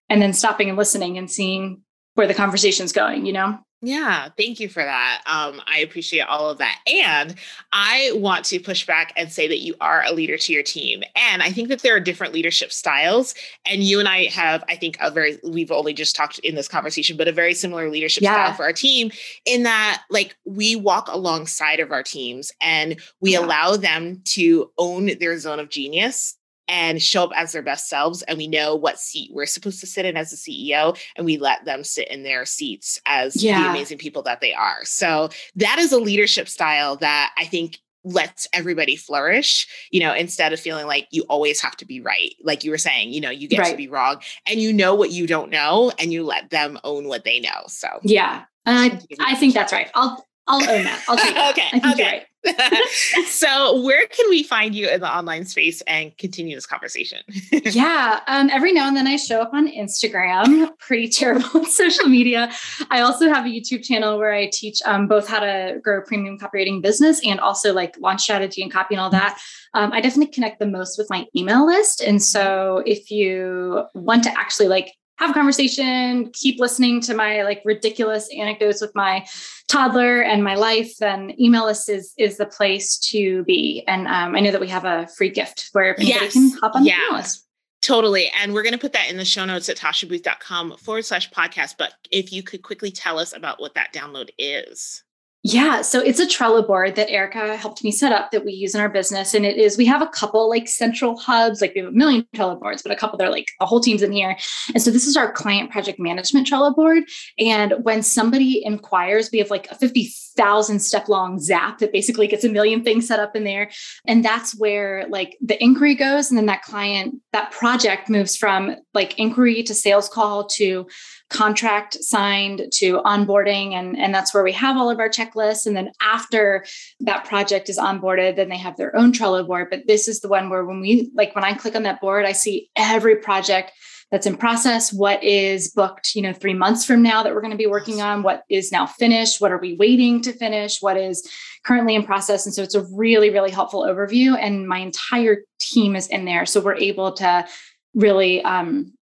and 0.09 0.21
then 0.21 0.31
stopping 0.31 0.69
and 0.69 0.77
listening 0.77 1.17
and 1.17 1.31
seeing 1.31 1.81
where 2.13 2.27
the 2.27 2.35
conversation's 2.35 2.93
going 2.93 3.25
you 3.25 3.33
know 3.33 3.57
yeah, 3.85 4.29
thank 4.35 4.59
you 4.59 4.67
for 4.67 4.83
that. 4.83 5.21
Um, 5.27 5.61
I 5.67 5.79
appreciate 5.79 6.21
all 6.21 6.49
of 6.49 6.57
that. 6.57 6.79
And 6.87 7.35
I 7.71 8.11
want 8.15 8.43
to 8.45 8.59
push 8.59 8.85
back 8.85 9.13
and 9.15 9.31
say 9.31 9.47
that 9.47 9.59
you 9.59 9.75
are 9.79 10.03
a 10.05 10.11
leader 10.11 10.37
to 10.37 10.53
your 10.53 10.63
team. 10.63 11.03
And 11.15 11.43
I 11.43 11.51
think 11.51 11.69
that 11.69 11.81
there 11.81 11.95
are 11.95 11.99
different 11.99 12.33
leadership 12.33 12.71
styles. 12.71 13.35
And 13.65 13.83
you 13.83 13.99
and 13.99 14.09
I 14.09 14.25
have, 14.25 14.63
I 14.67 14.75
think, 14.75 14.97
a 14.99 15.11
very, 15.11 15.37
we've 15.43 15.71
only 15.71 15.93
just 15.93 16.15
talked 16.15 16.39
in 16.39 16.55
this 16.55 16.67
conversation, 16.67 17.15
but 17.15 17.27
a 17.27 17.31
very 17.31 17.53
similar 17.53 17.89
leadership 17.89 18.23
yeah. 18.23 18.33
style 18.33 18.53
for 18.55 18.63
our 18.63 18.73
team 18.73 19.11
in 19.45 19.63
that, 19.63 20.03
like, 20.09 20.35
we 20.45 20.75
walk 20.75 21.07
alongside 21.07 21.79
of 21.79 21.91
our 21.91 22.03
teams 22.03 22.51
and 22.61 22.99
we 23.21 23.33
yeah. 23.33 23.39
allow 23.39 23.77
them 23.77 24.21
to 24.25 24.71
own 24.79 25.11
their 25.19 25.37
zone 25.37 25.59
of 25.59 25.69
genius 25.69 26.37
and 26.67 27.01
show 27.01 27.23
up 27.23 27.31
as 27.35 27.51
their 27.51 27.61
best 27.61 27.89
selves. 27.89 28.21
And 28.23 28.37
we 28.37 28.47
know 28.47 28.75
what 28.75 28.99
seat 28.99 29.31
we're 29.33 29.45
supposed 29.45 29.79
to 29.81 29.87
sit 29.87 30.05
in 30.05 30.17
as 30.17 30.33
a 30.33 30.35
CEO, 30.35 30.97
and 31.15 31.25
we 31.25 31.37
let 31.37 31.65
them 31.65 31.83
sit 31.83 32.07
in 32.09 32.23
their 32.23 32.45
seats 32.45 32.99
as 33.05 33.43
yeah. 33.43 33.63
the 33.63 33.69
amazing 33.69 33.97
people 33.97 34.23
that 34.23 34.41
they 34.41 34.53
are. 34.53 34.83
So 34.83 35.29
that 35.55 35.79
is 35.79 35.91
a 35.91 35.99
leadership 35.99 36.47
style 36.47 36.95
that 36.97 37.33
I 37.37 37.45
think 37.45 37.79
lets 38.05 38.47
everybody 38.53 38.95
flourish, 38.95 39.67
you 39.89 39.99
know, 39.99 40.13
instead 40.13 40.53
of 40.53 40.59
feeling 40.59 40.85
like 40.85 41.07
you 41.09 41.23
always 41.23 41.59
have 41.61 41.75
to 41.77 41.85
be 41.85 41.99
right. 41.99 42.35
Like 42.43 42.63
you 42.63 42.71
were 42.71 42.77
saying, 42.77 43.11
you 43.11 43.19
know, 43.19 43.31
you 43.31 43.47
get 43.47 43.59
right. 43.59 43.71
to 43.71 43.77
be 43.77 43.87
wrong 43.87 44.21
and 44.45 44.59
you 44.59 44.71
know 44.71 44.93
what 44.93 45.11
you 45.11 45.25
don't 45.25 45.49
know 45.49 45.91
and 45.97 46.13
you 46.13 46.23
let 46.23 46.51
them 46.51 46.79
own 46.83 47.07
what 47.07 47.23
they 47.23 47.39
know. 47.39 47.63
So, 47.67 47.87
yeah. 48.03 48.43
I, 48.67 48.99
I 49.19 49.35
think 49.35 49.53
that's 49.53 49.73
right. 49.73 49.89
I'll 49.95 50.25
I'll 50.47 50.61
own 50.61 50.83
that. 50.83 51.03
I'll 51.07 51.17
take 51.17 51.35
that. 51.35 51.51
okay. 51.51 51.91
okay. 51.91 52.25
so 53.27 53.81
where 53.81 54.07
can 54.07 54.29
we 54.29 54.43
find 54.43 54.75
you 54.75 54.87
in 54.87 55.01
the 55.01 55.17
online 55.17 55.45
space 55.45 55.81
and 55.81 56.17
continue 56.17 56.55
this 56.55 56.65
conversation? 56.65 57.19
Yeah 57.65 58.19
um, 58.27 58.49
every 58.51 58.71
now 58.73 58.87
and 58.87 58.95
then 58.95 59.07
i 59.07 59.15
show 59.15 59.41
up 59.41 59.53
on 59.53 59.67
instagram 59.67 60.69
pretty 60.79 61.07
terrible 61.07 61.49
on 61.55 61.65
social 61.65 62.05
media. 62.05 62.51
I 62.91 63.01
also 63.01 63.27
have 63.27 63.45
a 63.45 63.49
youtube 63.49 63.83
channel 63.83 64.17
where 64.17 64.33
i 64.33 64.49
teach 64.51 64.81
um, 64.85 65.07
both 65.07 65.27
how 65.27 65.39
to 65.39 65.79
grow 65.81 65.99
a 65.99 66.01
premium 66.01 66.37
copywriting 66.37 66.81
business 66.81 67.19
and 67.25 67.39
also 67.39 67.73
like 67.73 67.95
launch 67.99 68.21
strategy 68.21 68.61
and 68.61 68.71
copy 68.71 68.95
and 68.95 69.01
all 69.01 69.09
that. 69.09 69.39
Um, 69.73 69.91
i 69.93 70.01
definitely 70.01 70.33
connect 70.33 70.59
the 70.59 70.67
most 70.67 70.97
with 70.97 71.09
my 71.09 71.25
email 71.35 71.65
list. 71.65 72.01
And 72.01 72.21
so 72.21 72.83
if 72.85 73.09
you 73.09 73.85
want 73.93 74.23
to 74.23 74.37
actually 74.37 74.67
like 74.67 74.93
have 75.17 75.29
a 75.29 75.33
conversation, 75.33 76.29
keep 76.33 76.59
listening 76.59 77.01
to 77.01 77.13
my 77.13 77.43
like 77.43 77.61
ridiculous 77.65 78.29
anecdotes 78.35 78.81
with 78.81 78.93
my 78.95 79.25
toddler 79.67 80.21
and 80.21 80.43
my 80.43 80.55
life, 80.55 80.97
then 80.97 81.33
email 81.39 81.65
list 81.65 81.89
is 81.89 82.13
is 82.17 82.37
the 82.37 82.45
place 82.45 82.97
to 82.97 83.43
be. 83.45 83.83
And 83.87 84.07
um, 84.07 84.35
I 84.35 84.39
know 84.39 84.51
that 84.51 84.61
we 84.61 84.67
have 84.67 84.85
a 84.85 85.07
free 85.07 85.29
gift 85.29 85.69
where 85.71 85.97
anybody 85.99 86.25
yes. 86.25 86.33
can 86.33 86.51
hop 86.59 86.75
on 86.75 86.85
yeah. 86.85 86.95
the 86.95 87.01
email 87.05 87.17
list. 87.17 87.47
Totally. 87.81 88.31
And 88.41 88.53
we're 88.53 88.63
going 88.63 88.73
to 88.73 88.79
put 88.79 88.93
that 88.93 89.11
in 89.11 89.17
the 89.17 89.25
show 89.25 89.45
notes 89.45 89.69
at 89.69 89.77
tashabooth.com 89.77 90.77
forward 90.77 91.05
slash 91.05 91.29
podcast. 91.29 91.75
But 91.77 91.93
if 92.09 92.33
you 92.33 92.41
could 92.41 92.63
quickly 92.63 92.89
tell 92.89 93.19
us 93.19 93.33
about 93.33 93.59
what 93.59 93.75
that 93.75 93.93
download 93.93 94.29
is. 94.39 95.03
Yeah, 95.47 95.83
so 95.83 95.99
it's 95.99 96.19
a 96.19 96.25
Trello 96.25 96.65
board 96.65 96.95
that 96.95 97.11
Erica 97.11 97.55
helped 97.55 97.83
me 97.83 97.91
set 97.91 98.11
up 98.11 98.31
that 98.31 98.43
we 98.43 98.51
use 98.51 98.73
in 98.73 98.81
our 98.81 98.89
business. 98.89 99.35
And 99.35 99.45
it 99.45 99.57
is, 99.57 99.77
we 99.77 99.85
have 99.85 100.01
a 100.01 100.07
couple 100.07 100.49
like 100.49 100.67
central 100.67 101.19
hubs, 101.19 101.61
like 101.61 101.75
we 101.75 101.81
have 101.81 101.91
a 101.91 101.95
million 101.95 102.25
Trello 102.35 102.59
boards, 102.59 102.81
but 102.81 102.91
a 102.91 102.95
couple 102.95 103.15
that 103.19 103.27
are 103.27 103.31
like 103.31 103.45
the 103.59 103.67
whole 103.67 103.79
team's 103.79 104.01
in 104.01 104.11
here. 104.11 104.35
And 104.73 104.81
so 104.81 104.89
this 104.89 105.05
is 105.05 105.15
our 105.15 105.31
client 105.31 105.69
project 105.69 105.99
management 105.99 106.47
Trello 106.47 106.75
board. 106.75 107.03
And 107.37 107.75
when 107.83 108.01
somebody 108.01 108.65
inquires, 108.65 109.29
we 109.31 109.37
have 109.37 109.51
like 109.51 109.69
a 109.69 109.75
50,000 109.75 110.79
step 110.79 111.07
long 111.09 111.39
zap 111.39 111.77
that 111.77 111.93
basically 111.93 112.25
gets 112.25 112.43
a 112.43 112.49
million 112.49 112.83
things 112.83 113.07
set 113.07 113.19
up 113.19 113.35
in 113.35 113.43
there. 113.43 113.69
And 114.07 114.25
that's 114.25 114.57
where 114.57 115.05
like 115.09 115.37
the 115.41 115.63
inquiry 115.63 115.93
goes. 115.93 116.31
And 116.31 116.39
then 116.39 116.47
that 116.47 116.63
client, 116.63 117.21
that 117.33 117.51
project 117.51 118.09
moves 118.09 118.35
from 118.35 118.77
like 118.95 119.19
inquiry 119.19 119.61
to 119.61 119.75
sales 119.75 120.09
call 120.09 120.47
to 120.47 120.87
contract 121.29 121.95
signed 122.03 122.61
to 122.71 123.01
onboarding 123.01 123.73
and, 123.73 123.97
and 123.97 124.13
that's 124.13 124.33
where 124.33 124.43
we 124.43 124.51
have 124.51 124.77
all 124.77 124.89
of 124.89 124.99
our 124.99 125.09
checklists 125.09 125.65
and 125.65 125.75
then 125.75 125.91
after 126.01 126.63
that 126.99 127.25
project 127.25 127.67
is 127.67 127.79
onboarded 127.79 128.35
then 128.35 128.49
they 128.49 128.57
have 128.57 128.77
their 128.77 128.95
own 128.95 129.11
trello 129.11 129.45
board 129.45 129.67
but 129.71 129.87
this 129.87 130.07
is 130.07 130.19
the 130.19 130.27
one 130.27 130.49
where 130.49 130.65
when 130.65 130.79
we 130.79 131.11
like 131.15 131.33
when 131.33 131.43
i 131.43 131.53
click 131.53 131.75
on 131.75 131.83
that 131.83 131.99
board 131.99 132.25
i 132.25 132.31
see 132.31 132.69
every 132.75 133.15
project 133.15 133.71
that's 134.11 134.27
in 134.27 134.37
process, 134.37 134.93
what 134.93 135.21
is 135.23 135.71
booked, 135.71 136.15
you 136.15 136.21
know, 136.21 136.31
three 136.31 136.53
months 136.53 136.85
from 136.85 137.01
now 137.01 137.23
that 137.23 137.33
we're 137.33 137.41
going 137.41 137.51
to 137.51 137.57
be 137.57 137.65
working 137.65 138.01
on, 138.01 138.21
what 138.21 138.43
is 138.49 138.71
now 138.71 138.85
finished, 138.85 139.41
what 139.41 139.51
are 139.51 139.57
we 139.57 139.75
waiting 139.75 140.21
to 140.21 140.31
finish, 140.31 140.81
what 140.81 140.95
is 140.95 141.27
currently 141.65 141.95
in 141.95 142.03
process. 142.03 142.45
And 142.45 142.53
so 142.53 142.61
it's 142.61 142.75
a 142.75 142.85
really, 142.93 143.31
really 143.31 143.49
helpful 143.49 143.83
overview. 143.83 144.37
And 144.39 144.67
my 144.67 144.77
entire 144.77 145.39
team 145.59 145.95
is 145.95 146.07
in 146.07 146.25
there. 146.25 146.45
So 146.45 146.61
we're 146.61 146.75
able 146.75 147.13
to 147.13 147.47
really 147.95 148.43
um, 148.43 148.93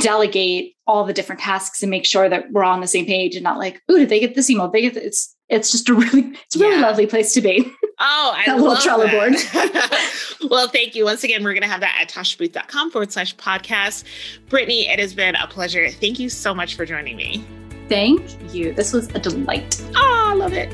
delegate 0.00 0.74
all 0.86 1.04
the 1.04 1.12
different 1.12 1.40
tasks 1.40 1.82
and 1.82 1.90
make 1.90 2.04
sure 2.04 2.28
that 2.28 2.50
we're 2.52 2.64
all 2.64 2.74
on 2.74 2.80
the 2.80 2.86
same 2.86 3.06
page 3.06 3.34
and 3.34 3.44
not 3.44 3.58
like, 3.58 3.82
oh, 3.88 3.98
did 3.98 4.08
they 4.08 4.20
get 4.20 4.34
this 4.34 4.50
email? 4.50 4.68
They 4.68 4.82
get 4.82 4.94
this. 4.94 5.04
it's 5.04 5.34
it's 5.48 5.72
just 5.72 5.88
a 5.88 5.94
really 5.94 6.32
it's 6.44 6.56
a 6.56 6.58
really 6.58 6.76
yeah. 6.76 6.86
lovely 6.86 7.06
place 7.06 7.32
to 7.34 7.40
be. 7.40 7.72
Oh, 8.00 8.32
I 8.32 8.44
that 8.46 8.58
little 8.58 8.76
Trello 8.76 9.10
board. 9.10 10.50
well, 10.50 10.68
thank 10.68 10.94
you. 10.94 11.04
Once 11.04 11.24
again, 11.24 11.42
we're 11.42 11.52
going 11.52 11.62
to 11.62 11.68
have 11.68 11.80
that 11.80 11.98
at 12.00 12.08
tashabooth.com 12.08 12.92
forward 12.92 13.10
slash 13.10 13.34
podcast. 13.34 14.04
Brittany, 14.48 14.88
it 14.88 15.00
has 15.00 15.14
been 15.14 15.34
a 15.34 15.48
pleasure. 15.48 15.90
Thank 15.90 16.20
you 16.20 16.28
so 16.28 16.54
much 16.54 16.76
for 16.76 16.86
joining 16.86 17.16
me. 17.16 17.44
Thank 17.88 18.54
you. 18.54 18.72
This 18.72 18.92
was 18.92 19.08
a 19.14 19.18
delight. 19.18 19.82
Oh, 19.96 20.26
I 20.28 20.34
love 20.34 20.52
it. 20.52 20.72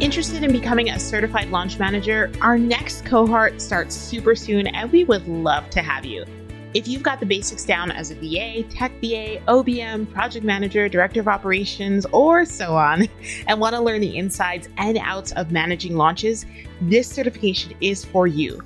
Interested 0.00 0.44
in 0.44 0.52
becoming 0.52 0.90
a 0.90 0.98
certified 0.98 1.50
launch 1.50 1.80
manager? 1.80 2.30
Our 2.40 2.56
next 2.56 3.04
cohort 3.04 3.60
starts 3.60 3.96
super 3.96 4.36
soon, 4.36 4.68
and 4.68 4.92
we 4.92 5.02
would 5.02 5.26
love 5.26 5.68
to 5.70 5.82
have 5.82 6.04
you. 6.04 6.24
If 6.72 6.86
you've 6.86 7.02
got 7.02 7.18
the 7.18 7.26
basics 7.26 7.64
down 7.64 7.90
as 7.90 8.12
a 8.12 8.14
VA, 8.14 8.62
tech 8.68 8.92
VA, 9.00 9.42
OBM, 9.48 10.12
project 10.12 10.44
manager, 10.44 10.88
director 10.88 11.18
of 11.18 11.26
operations, 11.26 12.06
or 12.12 12.44
so 12.44 12.76
on, 12.76 13.08
and 13.48 13.58
want 13.58 13.74
to 13.74 13.80
learn 13.80 14.00
the 14.00 14.16
insides 14.16 14.68
and 14.76 14.98
outs 14.98 15.32
of 15.32 15.50
managing 15.50 15.96
launches, 15.96 16.46
this 16.80 17.08
certification 17.08 17.74
is 17.80 18.04
for 18.04 18.28
you. 18.28 18.62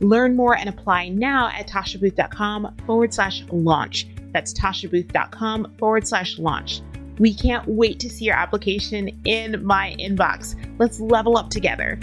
Learn 0.00 0.34
more 0.34 0.56
and 0.56 0.68
apply 0.68 1.10
now 1.10 1.50
at 1.50 1.68
tashabooth.com 1.68 2.74
forward 2.84 3.14
slash 3.14 3.44
launch. 3.52 4.08
That's 4.32 4.52
tashabooth.com 4.54 5.76
forward 5.78 6.08
slash 6.08 6.36
launch. 6.36 6.82
We 7.18 7.34
can't 7.34 7.66
wait 7.66 8.00
to 8.00 8.10
see 8.10 8.24
your 8.24 8.36
application 8.36 9.10
in 9.24 9.64
my 9.64 9.96
inbox. 9.98 10.56
Let's 10.78 11.00
level 11.00 11.36
up 11.36 11.50
together. 11.50 11.98